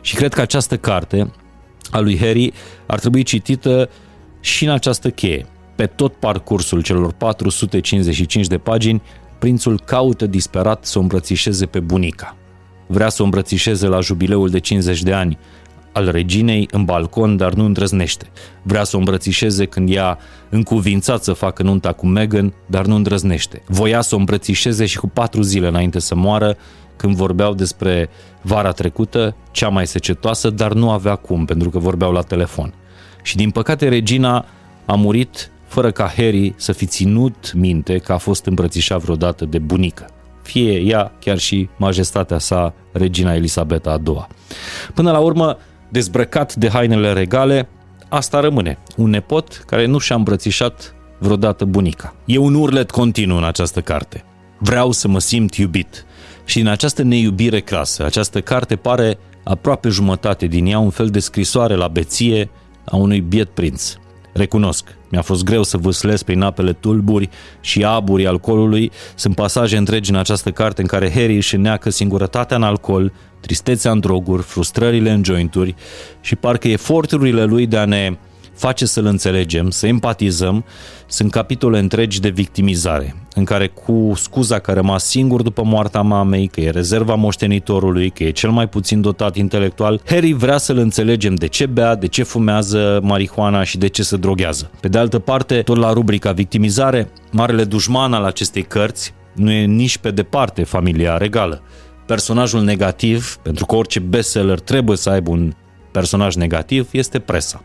Și 0.01 0.15
cred 0.15 0.35
că 0.35 0.41
această 0.41 0.77
carte 0.77 1.31
a 1.91 1.99
lui 1.99 2.19
Harry 2.19 2.53
ar 2.87 2.99
trebui 2.99 3.23
citită 3.23 3.89
și 4.41 4.65
în 4.65 4.71
această 4.71 5.11
cheie. 5.11 5.47
Pe 5.75 5.87
tot 5.87 6.15
parcursul 6.15 6.83
celor 6.83 7.13
455 7.13 8.47
de 8.47 8.59
pagini, 8.59 9.03
prințul 9.39 9.81
caută 9.81 10.27
disperat 10.27 10.85
să 10.85 10.99
o 10.99 11.01
îmbrățișeze 11.01 11.67
pe 11.67 11.81
bunica. 11.81 12.37
Vrea 12.87 13.09
să 13.09 13.23
o 13.23 13.25
îmbrățișeze 13.25 13.87
la 13.87 14.01
jubileul 14.01 14.49
de 14.49 14.59
50 14.59 15.03
de 15.03 15.13
ani, 15.13 15.39
al 15.95 16.11
reginei 16.11 16.69
în 16.71 16.85
balcon, 16.85 17.37
dar 17.37 17.53
nu 17.53 17.65
îndrăznește. 17.65 18.27
Vrea 18.63 18.85
să 18.85 18.97
o 18.97 18.99
îmbrățișeze 18.99 19.65
când 19.65 19.91
ea 19.91 20.19
încuvințat 20.49 21.23
să 21.25 21.33
facă 21.33 21.63
nunta 21.63 21.93
cu 21.93 22.07
Meghan, 22.07 22.55
dar 22.67 22.87
nu 22.87 22.95
îndrăznește. 22.95 23.63
Voia 23.67 24.01
să 24.01 24.15
o 24.15 24.19
îmbrățișeze 24.19 24.87
și 24.87 24.99
cu 24.99 25.09
patru 25.09 25.43
zile 25.43 25.67
înainte 25.67 25.99
să 25.99 26.15
moară, 26.15 26.57
când 26.97 27.17
vorbeau 27.17 27.55
despre 27.55 28.09
vara 28.43 28.71
trecută, 28.71 29.37
cea 29.51 29.69
mai 29.69 29.87
secetoasă, 29.87 30.51
dar 30.51 30.73
nu 30.73 30.91
avea 30.91 31.15
cum, 31.15 31.45
pentru 31.45 31.71
că 31.71 31.79
vorbeau 31.79 32.13
la 32.13 32.23
telefon. 32.23 32.75
Și 33.23 33.37
din 33.37 33.51
păcate 33.51 33.89
regina 33.89 34.45
a 34.85 34.95
murit 34.95 35.51
fără 35.67 35.91
ca 35.91 36.13
Harry 36.17 36.55
să 36.57 36.73
fi 36.73 36.87
ținut 36.87 37.53
minte 37.55 37.99
că 37.99 38.13
a 38.13 38.19
fost 38.19 38.47
îmbrățișat 38.47 39.01
vreodată 39.01 39.45
de 39.45 39.59
bunică 39.59 40.07
fie 40.45 40.81
ea 40.81 41.13
chiar 41.21 41.39
și 41.39 41.69
majestatea 41.77 42.39
sa, 42.39 42.75
regina 42.93 43.35
Elisabeta 43.35 43.91
a 43.91 44.01
II. 44.07 44.27
Până 44.95 45.11
la 45.11 45.19
urmă, 45.19 45.59
dezbrăcat 45.89 46.55
de 46.55 46.69
hainele 46.69 47.13
regale, 47.13 47.69
asta 48.09 48.41
rămâne. 48.41 48.79
Un 48.97 49.11
nepot 49.11 49.63
care 49.67 49.87
nu 49.87 49.99
și-a 49.99 50.17
îmbrățișat 50.17 50.95
vreodată 51.19 51.65
bunica. 51.65 52.15
E 52.25 52.39
un 52.39 52.55
urlet 52.55 52.91
continuu 52.91 53.37
în 53.37 53.45
această 53.45 53.81
carte. 53.81 54.25
Vreau 54.59 54.93
să 54.93 55.09
mă 55.09 55.19
simt 55.19 55.55
iubit. 55.55 56.05
Și 56.45 56.61
în 56.61 56.67
această 56.67 57.03
neiubire 57.03 57.61
crasă, 57.61 58.05
această 58.05 58.41
carte 58.41 58.77
pare 58.77 59.19
aproape 59.45 59.89
jumătate 59.89 60.47
din 60.47 60.67
ea 60.67 60.79
un 60.79 60.91
fel 60.91 61.09
de 61.09 61.19
scrisoare 61.19 61.75
la 61.75 61.89
beție 61.89 62.51
a 62.85 62.97
unui 62.97 63.21
biet 63.21 63.49
prinț. 63.49 63.95
Recunosc, 64.35 64.97
mi-a 65.09 65.23
fost 65.23 65.45
greu 65.45 65.63
să 65.63 65.77
vâslesc 65.77 66.25
prin 66.25 66.43
apele 66.43 66.73
tulburi 66.73 67.29
și 67.61 67.85
aburi 67.85 68.27
alcoolului. 68.27 68.91
Sunt 69.15 69.35
pasaje 69.35 69.77
întregi 69.77 70.11
în 70.11 70.17
această 70.17 70.51
carte 70.51 70.81
în 70.81 70.87
care 70.87 71.13
Harry 71.13 71.37
își 71.37 71.57
neacă 71.57 71.91
singurătatea 71.91 72.57
în 72.57 72.63
alcool, 72.63 73.13
tristețea 73.41 73.91
în 73.91 74.01
droguri, 74.01 74.43
frustrările 74.43 75.11
în 75.11 75.25
jointuri 75.25 75.75
și 76.21 76.37
parcă 76.37 76.69
eforturile 76.69 77.45
lui 77.45 77.67
de 77.67 77.77
a 77.77 77.85
ne 77.85 78.17
face 78.55 78.87
să-l 78.87 79.05
înțelegem, 79.05 79.71
să 79.71 79.87
empatizăm, 79.87 80.65
sunt 81.07 81.31
capitole 81.31 81.79
întregi 81.79 82.21
de 82.21 82.29
victimizare, 82.29 83.15
în 83.35 83.45
care 83.45 83.67
cu 83.67 84.13
scuza 84.17 84.59
că 84.59 84.71
a 84.71 84.75
rămas 84.75 85.05
singur 85.05 85.43
după 85.43 85.63
moartea 85.65 86.01
mamei, 86.01 86.47
că 86.47 86.61
e 86.61 86.71
rezerva 86.71 87.15
moștenitorului, 87.15 88.11
că 88.11 88.25
e 88.25 88.31
cel 88.31 88.51
mai 88.51 88.69
puțin 88.69 89.01
dotat 89.01 89.37
intelectual, 89.37 90.01
Harry 90.07 90.33
vrea 90.33 90.59
să-l 90.59 90.79
înțelegem 90.79 91.35
de 91.35 91.47
ce 91.47 91.67
bea, 91.67 91.95
de 91.95 92.07
ce 92.07 92.23
fumează 92.23 93.01
marihuana 93.03 93.65
și 93.65 93.79
de 93.79 93.87
ce 93.87 94.03
se 94.03 94.17
droghează. 94.17 94.71
Pe 94.81 94.89
de 94.89 94.99
altă 94.99 95.19
parte, 95.19 95.63
tot 95.63 95.77
la 95.77 95.93
rubrica 95.93 96.33
victimizare, 96.33 97.11
marele 97.31 97.65
dușman 97.65 98.13
al 98.13 98.25
acestei 98.25 98.63
cărți 98.63 99.15
nu 99.35 99.51
e 99.51 99.65
nici 99.65 99.99
pe 99.99 100.11
departe 100.11 100.65
familia 100.65 101.17
regală. 101.17 101.63
Personajul 102.07 102.63
negativ, 102.63 103.37
pentru 103.43 103.67
că 103.67 103.75
orice 103.75 104.01
bestseller 104.01 104.61
trebuie 104.61 104.97
să 104.97 105.11
aibă 105.11 105.31
un 105.31 105.53
personaj 105.91 106.35
negativ, 106.35 106.89
este 106.93 107.19
presa. 107.19 107.63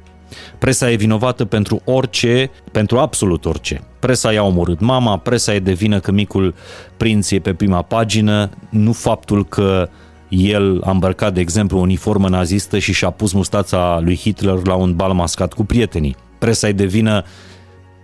Presa 0.57 0.91
e 0.91 0.95
vinovată 0.95 1.45
pentru 1.45 1.81
orice, 1.85 2.51
pentru 2.71 2.97
absolut 2.97 3.45
orice. 3.45 3.81
Presa 3.99 4.31
i-a 4.31 4.43
omorât 4.43 4.79
mama, 4.79 5.17
presa 5.17 5.53
e 5.53 5.59
de 5.59 5.73
vină 5.73 5.99
că 5.99 6.11
micul 6.11 6.55
prinț 6.97 7.31
e 7.31 7.39
pe 7.39 7.53
prima 7.53 7.81
pagină, 7.81 8.49
nu 8.69 8.91
faptul 8.91 9.45
că 9.45 9.89
el 10.29 10.81
a 10.83 10.91
îmbrăcat, 10.91 11.33
de 11.33 11.39
exemplu, 11.39 11.77
o 11.77 11.81
uniformă 11.81 12.29
nazistă 12.29 12.77
și 12.77 12.93
și-a 12.93 13.09
pus 13.09 13.31
mustața 13.33 13.99
lui 14.03 14.17
Hitler 14.17 14.65
la 14.65 14.75
un 14.75 14.95
bal 14.95 15.13
mascat 15.13 15.53
cu 15.53 15.63
prietenii. 15.65 16.15
Presa 16.37 16.67
e 16.67 16.71
de 16.71 16.85
vină 16.85 17.23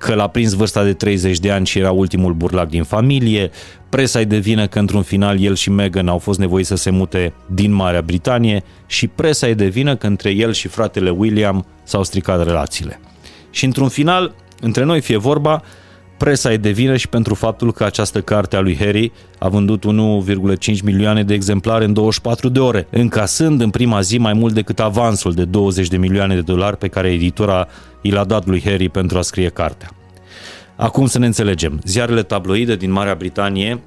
că 0.05 0.13
l-a 0.13 0.27
prins 0.27 0.53
vârsta 0.53 0.83
de 0.83 0.93
30 0.93 1.39
de 1.39 1.51
ani 1.51 1.65
și 1.65 1.79
era 1.79 1.91
ultimul 1.91 2.33
burlac 2.33 2.69
din 2.69 2.83
familie. 2.83 3.51
Presa 3.89 4.19
îi 4.19 4.25
devine 4.25 4.67
că 4.67 4.79
într-un 4.79 5.01
final 5.01 5.41
el 5.41 5.55
și 5.55 5.69
Meghan 5.69 6.07
au 6.07 6.17
fost 6.17 6.39
nevoiți 6.39 6.67
să 6.67 6.75
se 6.75 6.89
mute 6.89 7.33
din 7.45 7.71
Marea 7.71 8.01
Britanie 8.01 8.63
și 8.85 9.07
presa 9.07 9.47
îi 9.47 9.55
devine 9.55 9.95
că 9.95 10.07
între 10.07 10.29
el 10.29 10.53
și 10.53 10.67
fratele 10.67 11.09
William 11.09 11.65
s-au 11.83 12.03
stricat 12.03 12.43
relațiile. 12.43 12.99
Și 13.49 13.65
într-un 13.65 13.89
final, 13.89 14.35
între 14.61 14.83
noi 14.83 15.01
fie 15.01 15.17
vorba, 15.17 15.61
presa 16.17 16.51
e 16.51 16.57
de 16.57 16.69
vină 16.69 16.95
și 16.95 17.07
pentru 17.07 17.33
faptul 17.33 17.73
că 17.73 17.83
această 17.83 18.21
carte 18.21 18.55
a 18.55 18.59
lui 18.59 18.77
Harry 18.77 19.11
a 19.39 19.49
vândut 19.49 19.83
1,5 19.85 20.83
milioane 20.83 21.23
de 21.23 21.33
exemplare 21.33 21.85
în 21.85 21.93
24 21.93 22.49
de 22.49 22.59
ore, 22.59 22.87
încasând 22.89 23.61
în 23.61 23.69
prima 23.69 24.01
zi 24.01 24.17
mai 24.17 24.33
mult 24.33 24.53
decât 24.53 24.79
avansul 24.79 25.33
de 25.33 25.45
20 25.45 25.87
de 25.87 25.97
milioane 25.97 26.35
de 26.35 26.41
dolari 26.41 26.77
pe 26.77 26.87
care 26.87 27.11
editora 27.11 27.67
i 28.01 28.11
l-a 28.11 28.23
dat 28.23 28.45
lui 28.45 28.61
Harry 28.63 28.89
pentru 28.89 29.17
a 29.17 29.21
scrie 29.21 29.49
cartea. 29.49 29.89
Acum 30.75 31.05
să 31.05 31.19
ne 31.19 31.25
înțelegem. 31.25 31.81
Ziarele 31.83 32.23
tabloide 32.23 32.75
din 32.75 32.91
Marea 32.91 33.15
Britanie 33.15 33.81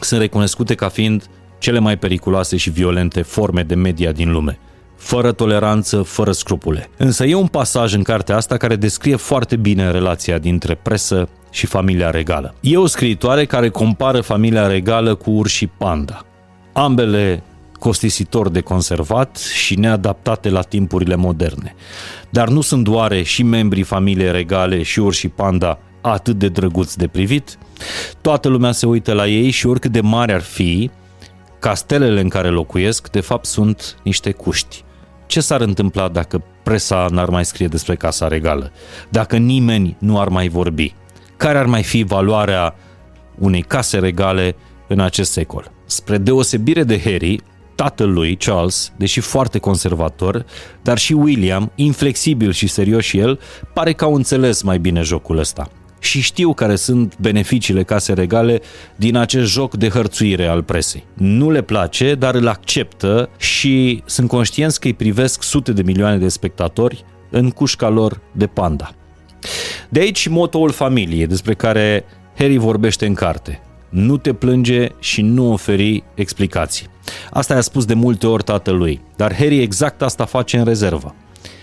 sunt 0.00 0.20
recunoscute 0.20 0.74
ca 0.74 0.88
fiind 0.88 1.26
cele 1.58 1.78
mai 1.78 1.98
periculoase 1.98 2.56
și 2.56 2.70
violente 2.70 3.22
forme 3.22 3.62
de 3.62 3.74
media 3.74 4.12
din 4.12 4.32
lume 4.32 4.58
fără 4.96 5.32
toleranță, 5.32 6.02
fără 6.02 6.32
scrupule. 6.32 6.90
Însă 6.96 7.24
e 7.24 7.34
un 7.34 7.46
pasaj 7.46 7.94
în 7.94 8.02
cartea 8.02 8.36
asta 8.36 8.56
care 8.56 8.76
descrie 8.76 9.16
foarte 9.16 9.56
bine 9.56 9.90
relația 9.90 10.38
dintre 10.38 10.74
presă 10.74 11.28
și 11.54 11.66
familia 11.66 12.10
regală. 12.10 12.54
E 12.60 12.76
o 12.76 12.86
scriitoare 12.86 13.44
care 13.44 13.68
compară 13.68 14.20
familia 14.20 14.66
regală 14.66 15.14
cu 15.14 15.30
urși 15.30 15.66
panda. 15.66 16.24
Ambele 16.72 17.42
costisitor 17.78 18.48
de 18.48 18.60
conservat 18.60 19.36
și 19.36 19.78
neadaptate 19.78 20.48
la 20.50 20.60
timpurile 20.60 21.14
moderne. 21.14 21.74
Dar 22.30 22.48
nu 22.48 22.60
sunt 22.60 22.84
doare 22.84 23.22
și 23.22 23.42
membrii 23.42 23.82
familiei 23.82 24.32
regale 24.32 24.82
și 24.82 25.00
urși 25.00 25.28
panda 25.28 25.78
atât 26.00 26.38
de 26.38 26.48
drăguți 26.48 26.98
de 26.98 27.06
privit? 27.06 27.58
Toată 28.20 28.48
lumea 28.48 28.72
se 28.72 28.86
uită 28.86 29.12
la 29.12 29.26
ei 29.26 29.50
și 29.50 29.66
oricât 29.66 29.92
de 29.92 30.00
mari 30.00 30.32
ar 30.32 30.42
fi, 30.42 30.90
castelele 31.58 32.20
în 32.20 32.28
care 32.28 32.48
locuiesc, 32.48 33.10
de 33.10 33.20
fapt, 33.20 33.44
sunt 33.44 33.96
niște 34.02 34.32
cuști. 34.32 34.84
Ce 35.26 35.40
s-ar 35.40 35.60
întâmpla 35.60 36.08
dacă 36.08 36.42
presa 36.62 37.06
n-ar 37.10 37.28
mai 37.28 37.44
scrie 37.44 37.66
despre 37.66 37.94
Casa 37.94 38.28
Regală? 38.28 38.72
Dacă 39.08 39.36
nimeni 39.36 39.96
nu 39.98 40.20
ar 40.20 40.28
mai 40.28 40.48
vorbi? 40.48 40.94
Care 41.44 41.58
ar 41.58 41.66
mai 41.66 41.82
fi 41.82 42.02
valoarea 42.02 42.74
unei 43.38 43.62
case 43.62 43.98
regale 43.98 44.56
în 44.88 45.00
acest 45.00 45.32
secol? 45.32 45.70
Spre 45.86 46.18
deosebire 46.18 46.82
de 46.82 47.00
Harry, 47.00 47.40
tatăl 47.74 48.12
lui, 48.12 48.36
Charles, 48.36 48.92
deși 48.96 49.20
foarte 49.20 49.58
conservator, 49.58 50.44
dar 50.82 50.98
și 50.98 51.12
William, 51.12 51.72
inflexibil 51.74 52.52
și 52.52 52.66
serios 52.66 53.04
și 53.04 53.18
el, 53.18 53.40
pare 53.74 53.92
că 53.92 54.04
au 54.04 54.14
înțeles 54.14 54.62
mai 54.62 54.78
bine 54.78 55.00
jocul 55.00 55.38
ăsta 55.38 55.68
și 56.00 56.20
știu 56.20 56.54
care 56.54 56.76
sunt 56.76 57.18
beneficiile 57.18 57.82
case 57.82 58.12
regale 58.12 58.60
din 58.96 59.16
acest 59.16 59.50
joc 59.50 59.74
de 59.74 59.88
hărțuire 59.88 60.46
al 60.46 60.62
presei. 60.62 61.06
Nu 61.14 61.50
le 61.50 61.62
place, 61.62 62.14
dar 62.14 62.34
îl 62.34 62.48
acceptă 62.48 63.28
și 63.36 64.02
sunt 64.06 64.28
conștienți 64.28 64.80
că 64.80 64.86
îi 64.86 64.94
privesc 64.94 65.42
sute 65.42 65.72
de 65.72 65.82
milioane 65.82 66.18
de 66.18 66.28
spectatori 66.28 67.04
în 67.30 67.50
cușca 67.50 67.88
lor 67.88 68.20
de 68.32 68.46
panda. 68.46 68.94
De 69.94 70.00
aici 70.00 70.28
motoul 70.28 70.70
familiei 70.70 71.26
despre 71.26 71.54
care 71.54 72.04
Harry 72.38 72.56
vorbește 72.56 73.06
în 73.06 73.14
carte. 73.14 73.60
Nu 73.88 74.16
te 74.16 74.32
plânge 74.32 74.88
și 74.98 75.22
nu 75.22 75.52
oferi 75.52 76.04
explicații. 76.14 76.86
Asta 77.30 77.54
i-a 77.54 77.60
spus 77.60 77.84
de 77.84 77.94
multe 77.94 78.26
ori 78.26 78.42
tatălui, 78.42 79.00
dar 79.16 79.34
Harry 79.34 79.60
exact 79.60 80.02
asta 80.02 80.24
face 80.24 80.58
în 80.58 80.64
rezervă. 80.64 81.14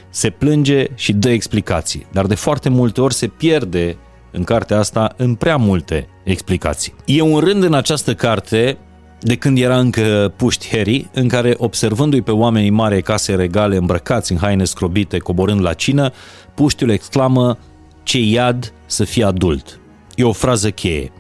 Se 0.10 0.30
plânge 0.30 0.86
și 0.96 1.14
dă 1.14 1.30
explicații, 1.30 2.06
dar 2.12 2.26
de 2.26 2.36
foarte 2.36 2.70
multe 2.70 3.02
ori 3.02 3.14
se 3.14 3.28
pierde 3.28 3.98
în 4.32 4.44
cartea 4.44 4.80
asta 4.80 5.14
în 5.18 5.36
prea 5.36 5.58
multe 5.58 6.08
explicații. 6.24 6.94
E 7.06 7.22
un 7.22 7.40
rând 7.40 7.64
în 7.64 7.74
această 7.74 8.14
carte 8.14 8.78
de 9.20 9.36
când 9.36 9.58
era 9.58 9.80
încă 9.80 10.34
puști 10.36 10.70
Harry, 10.70 11.10
în 11.14 11.28
care, 11.28 11.54
observându-i 11.58 12.22
pe 12.22 12.32
oamenii 12.32 12.70
mari 12.70 13.02
case 13.02 13.36
regale 13.36 13.76
îmbrăcați 13.76 14.32
în 14.32 14.38
haine 14.38 14.64
scrobite, 14.64 15.18
coborând 15.18 15.62
la 15.62 15.74
cină, 15.74 16.12
puștiul 16.54 16.90
exclamă 16.90 17.58
ce 18.04 18.20
iad 18.20 18.74
să 18.86 19.04
fie 19.04 19.24
adult. 19.24 19.80
E 20.16 20.24
o 20.24 20.32
frază 20.32 20.70
cheie 20.70 21.12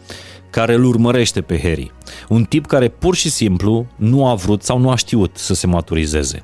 care 0.50 0.73
îl 0.73 0.83
urmărește 0.83 1.41
pe 1.41 1.59
Harry. 1.59 1.91
Un 2.29 2.43
tip 2.43 2.65
care 2.65 2.88
pur 2.88 3.15
și 3.15 3.29
simplu 3.29 3.85
nu 3.95 4.27
a 4.27 4.35
vrut 4.35 4.63
sau 4.63 4.77
nu 4.77 4.89
a 4.89 4.95
știut 4.95 5.38
să 5.38 5.53
se 5.53 5.67
maturizeze. 5.67 6.43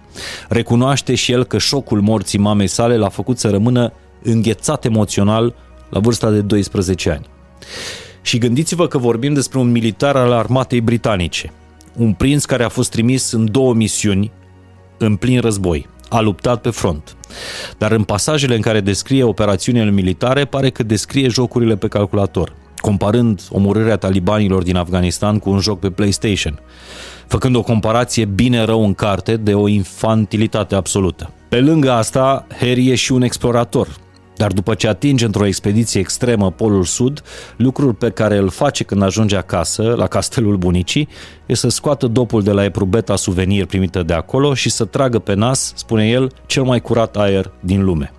Recunoaște 0.50 1.15
și 1.15 1.32
el 1.32 1.44
că 1.44 1.58
șocul 1.58 2.01
morții 2.01 2.39
mamei 2.39 2.67
sale 2.67 2.98
l-a 2.98 3.10
făcut 3.10 3.39
să 3.39 3.50
rămână 3.50 3.94
înghețat 4.24 4.86
emoțional 4.86 5.56
la 5.89 6.00
vârsta 6.00 6.32
de 6.32 6.41
12 6.41 7.10
ani. 7.10 7.25
Și 8.22 8.38
gândiți-vă 8.38 8.88
că 8.88 8.98
vorbim 8.98 9.34
despre 9.34 9.60
un 9.60 9.72
militar 9.72 10.15
al 10.15 10.32
armatei 10.32 10.82
britanice, 10.82 11.51
un 11.98 12.13
prinț 12.13 12.46
care 12.46 12.63
a 12.63 12.70
fost 12.70 12.91
trimis 12.91 13.32
în 13.32 13.51
două 13.51 13.74
misiuni 13.74 14.32
în 14.98 15.15
plin 15.15 15.41
război. 15.41 15.88
A 16.10 16.20
luptat 16.20 16.62
pe 16.62 16.70
front. 16.70 17.16
Dar 17.78 17.92
în 17.92 18.04
pasajele 18.04 18.56
în 18.56 18.62
care 18.62 18.80
descrie 18.80 19.24
operațiunile 19.24 19.92
militare, 19.92 20.46
pare 20.46 20.70
că 20.70 20.84
descrie 20.84 21.28
jocurile 21.28 21.76
pe 21.76 21.88
calculator, 21.88 22.54
comparând 22.78 23.42
omorârea 23.50 23.98
talibanilor 23.98 24.64
din 24.64 24.76
Afganistan 24.76 25.40
cu 25.40 25.50
un 25.50 25.60
joc 25.60 25.80
pe 25.80 25.90
PlayStation, 25.90 26.60
făcând 27.28 27.56
o 27.56 27.62
comparație 27.62 28.26
bine 28.26 28.64
rău 28.64 28.86
în 28.86 28.94
carte 28.94 29.38
de 29.38 29.54
o 29.54 29.68
infantilitate 29.68 30.76
absolută. 30.76 31.32
Pe 31.50 31.60
lângă 31.60 31.92
asta, 31.92 32.48
Harry 32.60 32.90
e 32.90 32.96
și 32.96 33.12
un 33.12 33.22
explorator, 33.22 33.88
dar 34.38 34.51
după 34.51 34.74
ce 34.74 34.88
atinge 34.88 35.25
într-o 35.25 35.46
expediție 35.46 36.00
extremă 36.00 36.51
Polul 36.51 36.84
Sud, 36.84 37.24
lucrul 37.58 37.94
pe 37.94 38.10
care 38.10 38.38
îl 38.38 38.50
face 38.50 38.84
când 38.84 39.03
ajunge 39.03 39.36
acasă, 39.36 39.94
la 39.98 40.08
castelul 40.08 40.58
bunicii, 40.58 41.08
e 41.46 41.53
să 41.53 41.70
scoată 41.70 42.08
dopul 42.08 42.44
de 42.44 42.51
la 42.51 42.63
eprubeta 42.63 43.15
suvenir 43.15 43.65
primită 43.65 44.03
de 44.03 44.13
acolo 44.13 44.53
și 44.53 44.70
să 44.70 44.86
tragă 44.86 45.20
pe 45.20 45.34
nas, 45.34 45.72
spune 45.75 46.08
el, 46.08 46.32
cel 46.46 46.63
mai 46.63 46.82
curat 46.82 47.17
aer 47.17 47.51
din 47.60 47.84
lume. 47.84 48.12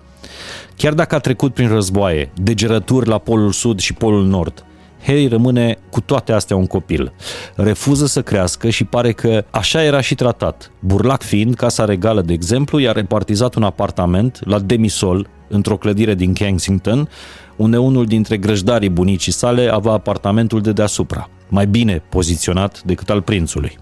Chiar 0.75 0.93
dacă 0.93 1.15
a 1.15 1.19
trecut 1.19 1.53
prin 1.53 1.67
războaie, 1.67 2.31
degerături 2.35 3.07
la 3.07 3.17
Polul 3.17 3.51
Sud 3.51 3.79
și 3.79 3.93
Polul 3.93 4.25
Nord, 4.25 4.63
Harry 5.05 5.27
rămâne 5.27 5.77
cu 5.89 6.01
toate 6.01 6.31
astea 6.31 6.55
un 6.55 6.65
copil. 6.65 7.13
Refuză 7.55 8.05
să 8.05 8.21
crească 8.21 8.69
și 8.69 8.83
pare 8.83 9.11
că 9.11 9.45
așa 9.49 9.83
era 9.83 10.01
și 10.01 10.15
tratat. 10.15 10.71
Burlac 10.79 11.21
fiind, 11.21 11.55
Casa 11.55 11.85
Regală, 11.85 12.21
de 12.21 12.33
exemplu, 12.33 12.79
i-a 12.79 12.91
repartizat 12.91 13.55
un 13.55 13.63
apartament 13.63 14.39
la 14.45 14.59
demisol 14.59 15.29
într-o 15.49 15.77
clădire 15.77 16.13
din 16.13 16.33
Kensington, 16.33 17.09
unde 17.55 17.77
unul 17.77 18.05
dintre 18.05 18.37
grăjdarii 18.37 18.89
bunicii 18.89 19.31
sale 19.31 19.69
avea 19.71 19.91
apartamentul 19.91 20.61
de 20.61 20.71
deasupra, 20.71 21.29
mai 21.49 21.67
bine 21.67 22.03
poziționat 22.09 22.81
decât 22.83 23.09
al 23.09 23.21
prințului. 23.21 23.77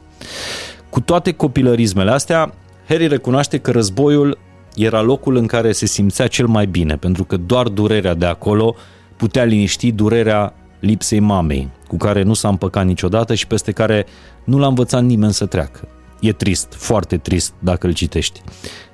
Cu 0.90 1.00
toate 1.00 1.32
copilărismele 1.32 2.12
astea, 2.12 2.54
Harry 2.88 3.08
recunoaște 3.08 3.58
că 3.58 3.72
războiul 3.72 4.38
era 4.76 5.02
locul 5.02 5.36
în 5.36 5.46
care 5.46 5.72
se 5.72 5.86
simțea 5.86 6.28
cel 6.28 6.48
mai 6.48 6.66
bine, 6.66 6.98
pentru 6.98 7.24
că 7.24 7.38
doar 7.38 7.68
durerea 7.68 8.14
de 8.14 8.26
acolo 8.26 8.76
putea 9.16 9.44
liniști 9.44 9.92
durerea 9.92 10.54
lipsei 10.80 11.20
mamei, 11.20 11.70
cu 11.88 11.98
care 11.98 12.24
nu 12.24 12.34
s-a 12.34 12.48
împăcat 12.48 12.86
niciodată 12.86 13.34
și 13.34 13.48
peste 13.48 13.72
care 13.72 14.06
nu 14.44 14.58
l-a 14.58 14.68
învățat 14.68 15.04
nimeni 15.04 15.34
să 15.34 15.46
treacă. 15.46 15.88
E 16.20 16.32
trist, 16.32 16.74
foarte 16.74 17.18
trist 17.18 17.54
dacă 17.60 17.88
îl 17.88 17.94
citești. 17.94 18.42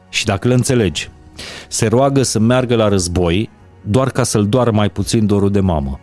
Și 0.10 0.26
dacă 0.26 0.48
îl 0.48 0.54
înțelegi, 0.54 1.10
se 1.68 1.88
roagă 1.88 2.22
să 2.22 2.40
meargă 2.40 2.76
la 2.76 2.88
război 2.88 3.50
doar 3.82 4.10
ca 4.10 4.24
să-l 4.24 4.48
doară 4.48 4.72
mai 4.72 4.90
puțin 4.90 5.26
dorul 5.26 5.52
de 5.52 5.60
mamă. 5.60 6.00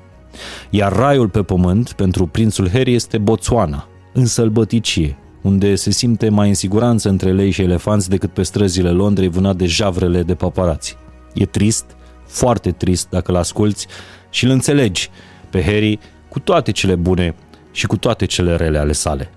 Iar 0.70 0.92
raiul 0.92 1.28
pe 1.28 1.42
pământ 1.42 1.92
pentru 1.92 2.26
prințul 2.26 2.70
Harry 2.70 2.94
este 2.94 3.18
Botswana, 3.18 3.88
în 4.12 4.26
sălbăticie, 4.26 5.16
unde 5.42 5.74
se 5.74 5.90
simte 5.90 6.28
mai 6.28 6.48
în 6.48 6.54
siguranță 6.54 7.08
între 7.08 7.32
lei 7.32 7.50
și 7.50 7.62
elefanți 7.62 8.08
decât 8.08 8.30
pe 8.30 8.42
străzile 8.42 8.90
Londrei 8.90 9.28
vânat 9.28 9.56
de 9.56 9.66
javrele 9.66 10.22
de 10.22 10.34
paparați. 10.34 10.96
E 11.34 11.46
trist, 11.46 11.84
foarte 12.26 12.70
trist 12.70 13.08
dacă 13.08 13.32
l 13.32 13.34
asculți 13.34 13.86
și 14.30 14.44
îl 14.44 14.50
înțelegi 14.50 15.10
pe 15.50 15.62
Harry 15.62 15.98
cu 16.28 16.38
toate 16.38 16.70
cele 16.70 16.94
bune 16.94 17.34
și 17.70 17.86
cu 17.86 17.96
toate 17.96 18.24
cele 18.24 18.56
rele 18.56 18.78
ale 18.78 18.92
sale. 18.92 19.30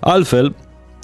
Altfel, 0.00 0.54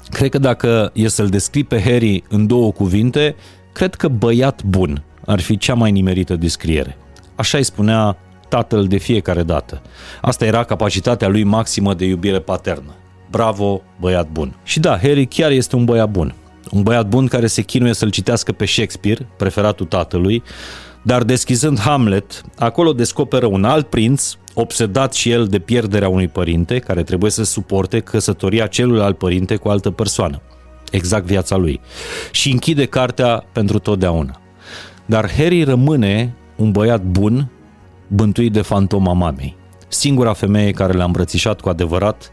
cred 0.09 0.29
că 0.29 0.37
dacă 0.37 0.91
e 0.93 1.07
să-l 1.07 1.27
descrii 1.27 1.63
pe 1.63 1.81
Harry 1.81 2.23
în 2.29 2.47
două 2.47 2.71
cuvinte, 2.71 3.35
cred 3.77 3.95
că 3.95 4.07
băiat 4.07 4.63
bun 4.63 5.03
ar 5.25 5.39
fi 5.39 5.57
cea 5.57 5.73
mai 5.73 5.91
nimerită 5.91 6.35
descriere. 6.35 6.97
Așa 7.35 7.57
îi 7.57 7.63
spunea 7.63 8.17
tatăl 8.49 8.87
de 8.87 8.97
fiecare 8.97 9.43
dată. 9.43 9.81
Asta 10.21 10.45
era 10.45 10.63
capacitatea 10.63 11.27
lui 11.27 11.43
maximă 11.43 11.93
de 11.93 12.05
iubire 12.05 12.39
paternă. 12.39 12.95
Bravo, 13.31 13.81
băiat 13.99 14.29
bun. 14.29 14.55
Și 14.63 14.79
da, 14.79 14.97
Harry 14.97 15.25
chiar 15.25 15.51
este 15.51 15.75
un 15.75 15.85
băiat 15.85 16.09
bun. 16.09 16.35
Un 16.71 16.83
băiat 16.83 17.07
bun 17.07 17.27
care 17.27 17.47
se 17.47 17.61
chinuie 17.61 17.93
să-l 17.93 18.09
citească 18.09 18.51
pe 18.51 18.65
Shakespeare, 18.65 19.27
preferatul 19.37 19.85
tatălui, 19.85 20.43
dar 21.01 21.23
deschizând 21.23 21.79
Hamlet, 21.79 22.41
acolo 22.55 22.93
descoperă 22.93 23.45
un 23.45 23.63
alt 23.63 23.87
prinț, 23.87 24.33
obsedat 24.53 25.13
și 25.13 25.31
el 25.31 25.47
de 25.47 25.59
pierderea 25.59 26.09
unui 26.09 26.27
părinte, 26.27 26.79
care 26.79 27.03
trebuie 27.03 27.31
să 27.31 27.43
suporte 27.43 27.99
căsătoria 27.99 28.67
celuilalt 28.67 29.17
părinte 29.17 29.55
cu 29.55 29.69
altă 29.69 29.91
persoană. 29.91 30.41
Exact 30.91 31.25
viața 31.25 31.55
lui. 31.55 31.81
Și 32.31 32.51
închide 32.51 32.85
cartea 32.85 33.45
pentru 33.51 33.79
totdeauna. 33.79 34.41
Dar 35.05 35.31
Harry 35.31 35.63
rămâne 35.63 36.35
un 36.55 36.71
băiat 36.71 37.01
bun, 37.01 37.49
bântuit 38.07 38.51
de 38.51 38.61
fantoma 38.61 39.13
mamei. 39.13 39.55
Singura 39.87 40.33
femeie 40.33 40.71
care 40.71 40.93
l-a 40.93 41.03
îmbrățișat 41.03 41.61
cu 41.61 41.69
adevărat, 41.69 42.31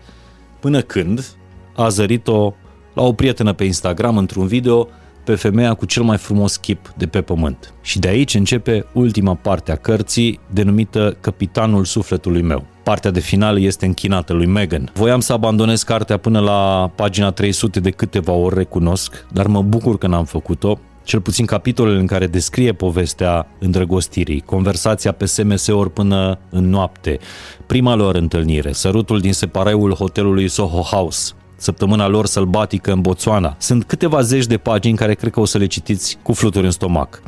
până 0.60 0.80
când 0.80 1.36
a 1.76 1.88
zărit-o 1.88 2.54
la 2.94 3.02
o 3.02 3.12
prietenă 3.12 3.52
pe 3.52 3.64
Instagram 3.64 4.16
într-un 4.16 4.46
video 4.46 4.88
pe 5.24 5.34
femeia 5.34 5.74
cu 5.74 5.84
cel 5.84 6.02
mai 6.02 6.16
frumos 6.16 6.56
chip 6.56 6.92
de 6.96 7.06
pe 7.06 7.22
pământ. 7.22 7.74
Și 7.82 7.98
de 7.98 8.08
aici 8.08 8.34
începe 8.34 8.86
ultima 8.92 9.34
parte 9.34 9.72
a 9.72 9.76
cărții, 9.76 10.40
denumită 10.52 11.16
Capitanul 11.20 11.84
sufletului 11.84 12.42
meu. 12.42 12.64
Partea 12.84 13.10
de 13.10 13.20
final 13.20 13.60
este 13.60 13.86
închinată 13.86 14.32
lui 14.32 14.46
Megan. 14.46 14.90
Voiam 14.94 15.20
să 15.20 15.32
abandonez 15.32 15.82
cartea 15.82 16.16
până 16.16 16.40
la 16.40 16.90
pagina 16.94 17.30
300 17.30 17.80
de 17.80 17.90
câteva 17.90 18.32
ori, 18.32 18.54
recunosc, 18.54 19.26
dar 19.32 19.46
mă 19.46 19.62
bucur 19.62 19.98
că 19.98 20.06
n-am 20.06 20.24
făcut-o, 20.24 20.78
cel 21.04 21.20
puțin 21.20 21.46
capitolele 21.46 21.98
în 21.98 22.06
care 22.06 22.26
descrie 22.26 22.72
povestea 22.72 23.46
îndrăgostirii, 23.58 24.40
conversația 24.40 25.12
pe 25.12 25.24
SMS-uri 25.24 25.90
până 25.90 26.38
în 26.50 26.68
noapte, 26.68 27.18
prima 27.66 27.94
lor 27.94 28.14
întâlnire, 28.14 28.72
sărutul 28.72 29.20
din 29.20 29.32
separeul 29.32 29.94
hotelului 29.94 30.48
Soho 30.48 30.80
House, 30.80 31.32
săptămâna 31.56 32.08
lor 32.08 32.26
sălbatică 32.26 32.92
în 32.92 33.00
Botswana. 33.00 33.56
Sunt 33.58 33.84
câteva 33.84 34.20
zeci 34.20 34.46
de 34.46 34.56
pagini 34.56 34.96
care 34.96 35.14
cred 35.14 35.32
că 35.32 35.40
o 35.40 35.44
să 35.44 35.58
le 35.58 35.66
citiți 35.66 36.18
cu 36.22 36.32
fluturi 36.32 36.64
în 36.64 36.70
stomac. 36.70 37.22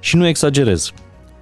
Și 0.00 0.16
nu 0.16 0.26
exagerez. 0.26 0.92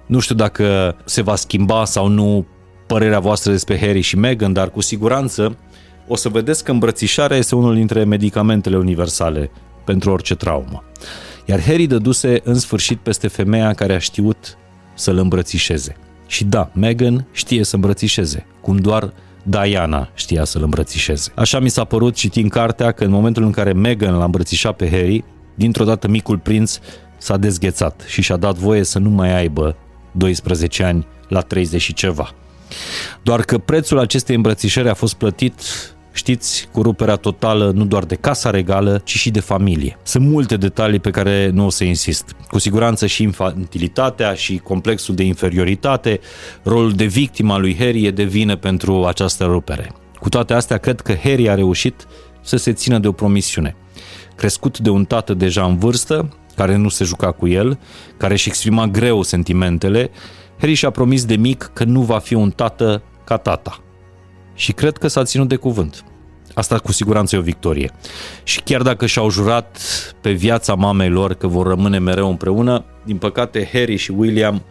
Nu 0.05 0.19
știu 0.19 0.35
dacă 0.35 0.95
se 1.05 1.21
va 1.21 1.35
schimba 1.35 1.85
sau 1.85 2.07
nu 2.07 2.45
părerea 2.93 3.19
voastră 3.19 3.51
despre 3.51 3.79
Harry 3.79 4.01
și 4.01 4.17
Meghan, 4.17 4.53
dar 4.53 4.69
cu 4.69 4.81
siguranță 4.81 5.57
o 6.07 6.15
să 6.15 6.29
vedeți 6.29 6.63
că 6.63 6.71
îmbrățișarea 6.71 7.37
este 7.37 7.55
unul 7.55 7.75
dintre 7.75 8.03
medicamentele 8.03 8.77
universale 8.77 9.51
pentru 9.85 10.11
orice 10.11 10.35
traumă. 10.35 10.83
Iar 11.45 11.61
Harry 11.61 11.85
dăduse 11.85 12.39
în 12.43 12.55
sfârșit 12.55 12.99
peste 12.99 13.27
femeia 13.27 13.73
care 13.73 13.93
a 13.93 13.97
știut 13.99 14.57
să-l 14.93 15.17
îmbrățișeze. 15.17 15.95
Și 16.27 16.43
da, 16.43 16.71
Meghan 16.73 17.27
știe 17.31 17.63
să 17.63 17.75
îmbrățișeze, 17.75 18.45
cum 18.61 18.77
doar 18.77 19.13
Diana 19.43 20.09
știa 20.13 20.43
să-l 20.43 20.63
îmbrățișeze. 20.63 21.31
Așa 21.35 21.59
mi 21.59 21.69
s-a 21.69 21.83
părut 21.83 22.15
citind 22.15 22.49
cartea 22.49 22.91
că 22.91 23.03
în 23.03 23.11
momentul 23.11 23.43
în 23.43 23.51
care 23.51 23.73
Meghan 23.73 24.15
l-a 24.15 24.23
îmbrățișat 24.23 24.75
pe 24.75 24.89
Harry, 24.89 25.23
dintr-o 25.55 25.83
dată 25.83 26.07
micul 26.07 26.37
prinț 26.37 26.79
s-a 27.17 27.37
dezghețat 27.37 28.03
și 28.07 28.21
și-a 28.21 28.37
dat 28.37 28.55
voie 28.55 28.83
să 28.83 28.99
nu 28.99 29.09
mai 29.09 29.37
aibă 29.37 29.75
12 30.11 30.83
ani 30.83 31.07
la 31.27 31.41
30 31.41 31.81
și 31.81 31.93
ceva. 31.93 32.33
Doar 33.23 33.41
că 33.41 33.57
prețul 33.57 33.99
acestei 33.99 34.35
îmbrățișări 34.35 34.89
a 34.89 34.93
fost 34.93 35.13
plătit 35.13 35.61
știți, 36.11 36.67
cu 36.71 36.81
ruperea 36.81 37.15
totală 37.15 37.71
nu 37.75 37.85
doar 37.85 38.03
de 38.03 38.15
casa 38.15 38.49
regală, 38.49 39.01
ci 39.03 39.15
și 39.15 39.31
de 39.31 39.39
familie. 39.39 39.97
Sunt 40.03 40.25
multe 40.25 40.57
detalii 40.57 40.99
pe 40.99 41.09
care 41.09 41.49
nu 41.53 41.65
o 41.65 41.69
să 41.69 41.83
insist. 41.83 42.35
Cu 42.47 42.59
siguranță 42.59 43.05
și 43.05 43.23
infantilitatea 43.23 44.33
și 44.33 44.57
complexul 44.57 45.15
de 45.15 45.23
inferioritate, 45.23 46.19
rolul 46.63 46.91
de 46.91 47.05
victima 47.05 47.57
lui 47.57 47.75
Harry 47.77 48.05
e 48.05 48.11
de 48.11 48.23
vină 48.23 48.55
pentru 48.55 49.05
această 49.05 49.43
rupere. 49.43 49.91
Cu 50.19 50.29
toate 50.29 50.53
astea, 50.53 50.77
cred 50.77 51.01
că 51.01 51.13
Harry 51.23 51.49
a 51.49 51.55
reușit 51.55 52.07
să 52.41 52.57
se 52.57 52.73
țină 52.73 52.99
de 52.99 53.07
o 53.07 53.11
promisiune. 53.11 53.75
Crescut 54.35 54.79
de 54.79 54.89
un 54.89 55.05
tată 55.05 55.33
deja 55.33 55.65
în 55.65 55.77
vârstă, 55.77 56.29
care 56.55 56.75
nu 56.75 56.89
se 56.89 57.03
juca 57.03 57.31
cu 57.31 57.47
el, 57.47 57.79
care 58.17 58.33
își 58.33 58.47
exprima 58.47 58.87
greu 58.87 59.21
sentimentele, 59.21 60.09
Harry 60.59 60.73
și-a 60.73 60.89
promis 60.89 61.25
de 61.25 61.35
mic 61.35 61.71
că 61.73 61.83
nu 61.83 62.01
va 62.01 62.19
fi 62.19 62.33
un 62.33 62.51
tată 62.51 63.03
ca 63.29 63.37
tata. 63.37 63.79
Și 64.53 64.71
cred 64.71 64.97
că 64.97 65.07
s-a 65.07 65.23
ținut 65.23 65.47
de 65.47 65.55
cuvânt. 65.55 66.03
Asta 66.53 66.77
cu 66.79 66.91
siguranță 66.91 67.35
e 67.35 67.39
o 67.39 67.41
victorie. 67.41 67.91
Și 68.43 68.61
chiar 68.61 68.81
dacă 68.81 69.05
și-au 69.05 69.29
jurat 69.29 69.77
pe 70.21 70.31
viața 70.31 70.73
mamei 70.73 71.09
lor 71.09 71.33
că 71.33 71.47
vor 71.47 71.67
rămâne 71.67 71.99
mereu 71.99 72.29
împreună, 72.29 72.85
din 73.05 73.17
păcate 73.17 73.69
Harry 73.73 73.95
și 73.95 74.11
William 74.11 74.61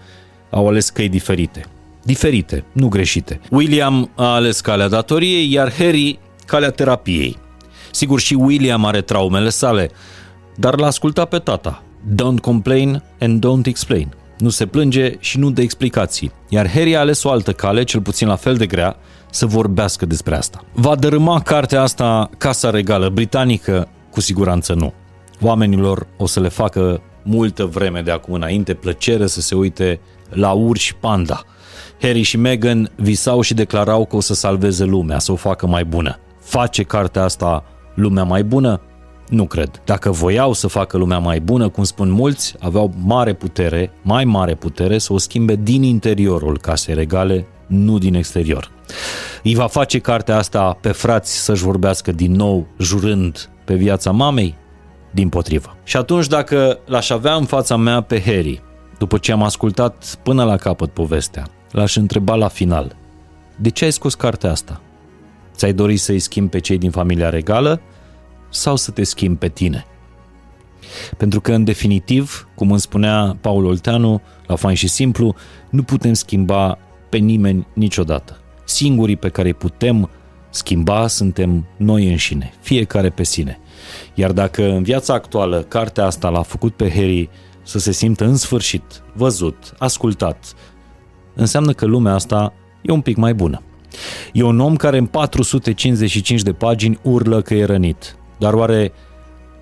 au 0.51 0.69
ales 0.69 0.91
căi 0.91 1.09
diferite. 1.09 1.65
Diferite, 2.03 2.65
nu 2.73 2.89
greșite. 2.89 3.41
William 3.51 4.11
a 4.15 4.35
ales 4.35 4.61
calea 4.61 4.89
datoriei, 4.89 5.53
iar 5.53 5.73
Harry 5.73 6.19
calea 6.47 6.71
terapiei. 6.71 7.37
Sigur 7.91 8.21
și 8.21 8.35
William 8.35 8.85
are 8.85 9.01
traumele 9.01 9.49
sale, 9.49 9.91
dar 10.57 10.79
l-a 10.79 10.87
ascultat 10.87 11.29
pe 11.29 11.39
tata. 11.39 11.83
Don't 12.15 12.41
complain 12.41 13.03
and 13.21 13.47
don't 13.47 13.67
explain. 13.67 14.15
Nu 14.39 14.49
se 14.49 14.67
plânge 14.67 15.13
și 15.19 15.39
nu 15.39 15.51
dă 15.51 15.61
explicații. 15.61 16.33
Iar 16.49 16.71
Harry 16.71 16.97
a 16.97 17.01
ales 17.01 17.23
o 17.23 17.31
altă 17.31 17.53
cale, 17.53 17.85
cel 17.85 18.01
puțin 18.01 18.29
la 18.29 18.37
fel 18.37 18.57
de 18.57 18.67
grea, 18.67 18.97
să 19.31 19.47
vorbească 19.47 20.07
despre 20.07 20.37
asta. 20.37 20.65
Va 20.73 20.95
dărâma 20.95 21.41
cartea 21.41 21.83
asta 21.83 22.31
Casa 22.39 22.71
Regală 22.71 23.09
Britanică? 23.09 23.89
Cu 24.11 24.21
siguranță 24.21 24.75
nu. 24.75 24.93
Oamenilor 25.41 26.07
o 26.17 26.27
să 26.27 26.41
le 26.41 26.49
facă 26.49 27.01
multă 27.23 27.65
vreme 27.65 28.01
de 28.01 28.11
acum 28.11 28.35
înainte 28.35 28.75
plăcere 28.75 29.27
să 29.27 29.41
se 29.41 29.55
uite 29.55 30.01
la 30.29 30.51
urși 30.51 30.95
panda. 30.95 31.43
Harry 32.01 32.23
și 32.23 32.37
Meghan 32.37 32.91
visau 32.97 33.41
și 33.41 33.55
declarau 33.55 34.07
că 34.07 34.17
o 34.17 34.21
să 34.21 34.35
salveze 34.35 34.85
lumea, 34.85 35.19
să 35.19 35.33
o 35.33 35.37
facă 35.37 35.67
mai 35.67 35.85
bună. 35.85 36.19
Face 36.41 36.83
cartea 36.83 37.23
asta 37.23 37.65
lumea 37.95 38.23
mai 38.23 38.45
bună? 38.45 38.81
Nu 39.29 39.47
cred. 39.47 39.83
Dacă 39.85 40.11
voiau 40.11 40.53
să 40.53 40.67
facă 40.67 40.97
lumea 40.97 41.19
mai 41.19 41.41
bună, 41.41 41.69
cum 41.69 41.85
spun 41.85 42.11
mulți, 42.11 42.55
aveau 42.59 42.93
mare 43.05 43.35
putere, 43.35 43.91
mai 44.03 44.25
mare 44.25 44.55
putere 44.55 44.99
să 44.99 45.13
o 45.13 45.19
schimbe 45.19 45.57
din 45.63 45.83
interiorul 45.83 46.59
casei 46.59 46.95
regale, 46.95 47.47
nu 47.67 47.99
din 47.99 48.15
exterior. 48.15 48.71
Îi 49.43 49.55
va 49.55 49.67
face 49.67 49.99
cartea 49.99 50.37
asta 50.37 50.79
pe 50.81 50.93
frați 50.93 51.45
să-și 51.45 51.63
vorbească 51.63 52.13
din 52.13 52.33
nou, 52.33 52.67
jurând 52.79 53.51
pe 53.65 53.75
viața 53.75 54.11
mamei? 54.11 54.55
Din 55.11 55.29
potrivă. 55.29 55.77
Și 55.85 55.97
atunci 55.97 56.27
dacă 56.27 56.79
l-aș 56.87 57.11
avea 57.11 57.35
în 57.35 57.45
fața 57.45 57.77
mea 57.77 58.01
pe 58.01 58.21
Harry, 58.21 58.63
după 58.99 59.19
ce 59.19 59.33
am 59.33 59.43
ascultat 59.43 60.19
până 60.23 60.45
la 60.45 60.57
capăt 60.57 60.91
povestea, 60.91 61.47
l-aș 61.71 61.97
întreba 61.97 62.35
la 62.35 62.49
final, 62.49 62.97
de 63.57 63.69
ce 63.69 63.85
ai 63.85 63.93
scos 63.93 64.15
cartea 64.15 64.51
asta? 64.51 64.81
Ți-ai 65.55 65.73
dorit 65.73 66.01
să-i 66.01 66.19
schimbi 66.19 66.51
pe 66.51 66.59
cei 66.59 66.79
din 66.79 66.91
familia 66.91 67.29
regală 67.29 67.81
sau 68.49 68.77
să 68.77 68.91
te 68.91 69.05
schimbi 69.05 69.39
pe 69.39 69.49
tine? 69.49 69.87
Pentru 71.17 71.41
că, 71.41 71.53
în 71.53 71.65
definitiv, 71.65 72.49
cum 72.55 72.71
îmi 72.71 72.81
spunea 72.81 73.37
Paul 73.41 73.65
Olteanu, 73.65 74.21
la 74.47 74.57
fain 74.57 74.75
și 74.75 74.89
simplu, 74.89 75.35
nu 75.71 75.83
putem 75.83 76.13
schimba 76.13 76.79
pe 77.09 77.17
nimeni 77.17 77.67
niciodată. 77.73 78.41
Singurii 78.65 79.17
pe 79.17 79.29
care 79.29 79.49
îi 79.49 79.55
putem 79.55 80.11
schimba 80.51 81.07
suntem 81.07 81.67
noi 81.77 82.09
înșine, 82.09 82.53
fiecare 82.61 83.11
pe 83.11 83.23
sine. 83.23 83.59
Iar 84.15 84.33
dacă 84.33 84.65
în 84.65 84.83
viața 84.83 85.15
actuală 85.15 85.63
cartea 85.63 86.05
asta 86.05 86.29
l-a 86.29 86.43
făcut 86.43 86.75
pe 86.75 86.91
Harry 86.91 87.29
să 87.63 87.79
se 87.79 87.93
simtă 87.93 88.25
în 88.25 88.37
sfârșit 88.37 89.03
văzut, 89.13 89.75
ascultat, 89.79 90.55
înseamnă 91.35 91.73
că 91.73 91.87
lumea 91.87 92.15
asta 92.15 92.53
e 92.83 92.93
un 92.93 93.01
pic 93.01 93.17
mai 93.17 93.35
bună. 93.35 93.63
E 94.33 94.43
un 94.43 94.61
om 94.61 94.77
care 94.77 94.99
în 94.99 95.07
455 95.07 96.43
de 96.43 96.53
pagini 96.53 96.99
urlă 97.03 97.43
că 97.43 97.55
e 97.55 97.65
rănit. 97.65 98.18
Dar 98.39 98.53
oare, 98.53 98.93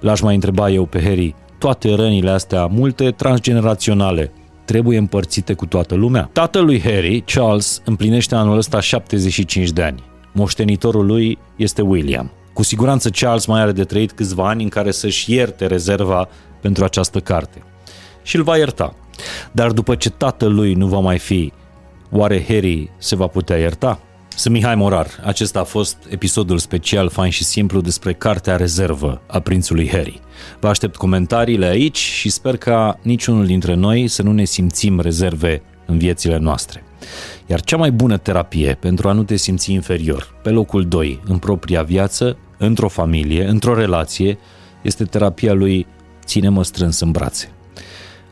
l-aș 0.00 0.20
mai 0.20 0.34
întreba 0.34 0.70
eu 0.70 0.84
pe 0.84 1.02
Harry, 1.02 1.34
toate 1.58 1.94
rănile 1.94 2.30
astea, 2.30 2.66
multe 2.66 3.10
transgeneraționale, 3.10 4.32
trebuie 4.64 4.98
împărțite 4.98 5.54
cu 5.54 5.66
toată 5.66 5.94
lumea. 5.94 6.28
Tatălui 6.32 6.80
Harry, 6.80 7.20
Charles, 7.20 7.82
împlinește 7.84 8.34
anul 8.34 8.56
ăsta 8.56 8.80
75 8.80 9.70
de 9.70 9.82
ani. 9.82 10.02
Moștenitorul 10.32 11.06
lui 11.06 11.38
este 11.56 11.82
William. 11.82 12.30
Cu 12.52 12.62
siguranță 12.62 13.10
Charles 13.10 13.46
mai 13.46 13.60
are 13.60 13.72
de 13.72 13.84
trăit 13.84 14.12
câțiva 14.12 14.48
ani 14.48 14.62
în 14.62 14.68
care 14.68 14.90
să-și 14.90 15.32
ierte 15.32 15.66
rezerva 15.66 16.28
pentru 16.60 16.84
această 16.84 17.20
carte. 17.20 17.62
Și 18.22 18.36
îl 18.36 18.42
va 18.42 18.56
ierta. 18.56 18.94
Dar 19.52 19.70
după 19.70 19.94
ce 19.94 20.10
tatălui 20.10 20.74
nu 20.74 20.86
va 20.86 20.98
mai 20.98 21.18
fi, 21.18 21.52
oare 22.10 22.44
Harry 22.48 22.90
se 22.98 23.16
va 23.16 23.26
putea 23.26 23.56
ierta? 23.56 24.00
Sunt 24.36 24.54
Mihai 24.54 24.74
Morar. 24.74 25.06
Acesta 25.24 25.60
a 25.60 25.64
fost 25.64 25.96
episodul 26.08 26.58
special 26.58 27.08
fain 27.08 27.30
și 27.30 27.44
simplu 27.44 27.80
despre 27.80 28.12
cartea 28.12 28.56
rezervă 28.56 29.20
a 29.26 29.40
prințului 29.40 29.88
Harry. 29.88 30.20
Vă 30.60 30.68
aștept 30.68 30.96
comentariile 30.96 31.66
aici 31.66 31.96
și 31.96 32.28
sper 32.28 32.56
ca 32.56 32.98
niciunul 33.02 33.46
dintre 33.46 33.74
noi 33.74 34.08
să 34.08 34.22
nu 34.22 34.32
ne 34.32 34.44
simțim 34.44 35.00
rezerve 35.00 35.62
în 35.86 35.98
viețile 35.98 36.36
noastre. 36.38 36.84
Iar 37.46 37.60
cea 37.60 37.76
mai 37.76 37.90
bună 37.90 38.16
terapie 38.16 38.76
pentru 38.80 39.08
a 39.08 39.12
nu 39.12 39.24
te 39.24 39.36
simți 39.36 39.72
inferior, 39.72 40.34
pe 40.42 40.50
locul 40.50 40.88
2, 40.88 41.20
în 41.24 41.38
propria 41.38 41.82
viață, 41.82 42.36
într-o 42.58 42.88
familie, 42.88 43.44
într-o 43.44 43.74
relație, 43.74 44.38
este 44.82 45.04
terapia 45.04 45.52
lui 45.52 45.86
ține-mă 46.24 46.64
strâns 46.64 47.00
în 47.00 47.10
brațe. 47.10 47.50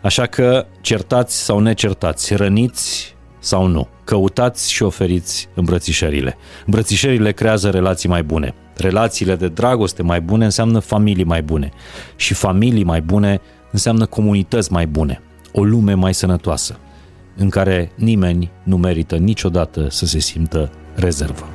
Așa 0.00 0.26
că 0.26 0.66
certați 0.80 1.42
sau 1.44 1.58
necertați, 1.58 2.34
răniți 2.34 3.13
sau 3.44 3.66
nu, 3.66 3.88
căutați 4.04 4.72
și 4.72 4.82
oferiți 4.82 5.48
îmbrățișările. 5.54 6.36
Îmbrățișările 6.66 7.32
creează 7.32 7.70
relații 7.70 8.08
mai 8.08 8.22
bune. 8.22 8.54
Relațiile 8.76 9.36
de 9.36 9.48
dragoste 9.48 10.02
mai 10.02 10.20
bune 10.20 10.44
înseamnă 10.44 10.78
familii 10.78 11.24
mai 11.24 11.42
bune. 11.42 11.70
Și 12.16 12.34
familii 12.34 12.84
mai 12.84 13.00
bune 13.00 13.40
înseamnă 13.72 14.06
comunități 14.06 14.72
mai 14.72 14.86
bune. 14.86 15.20
O 15.52 15.64
lume 15.64 15.94
mai 15.94 16.14
sănătoasă, 16.14 16.78
în 17.36 17.48
care 17.48 17.92
nimeni 17.94 18.50
nu 18.62 18.76
merită 18.76 19.16
niciodată 19.16 19.86
să 19.90 20.06
se 20.06 20.18
simtă 20.18 20.70
rezervă. 20.94 21.53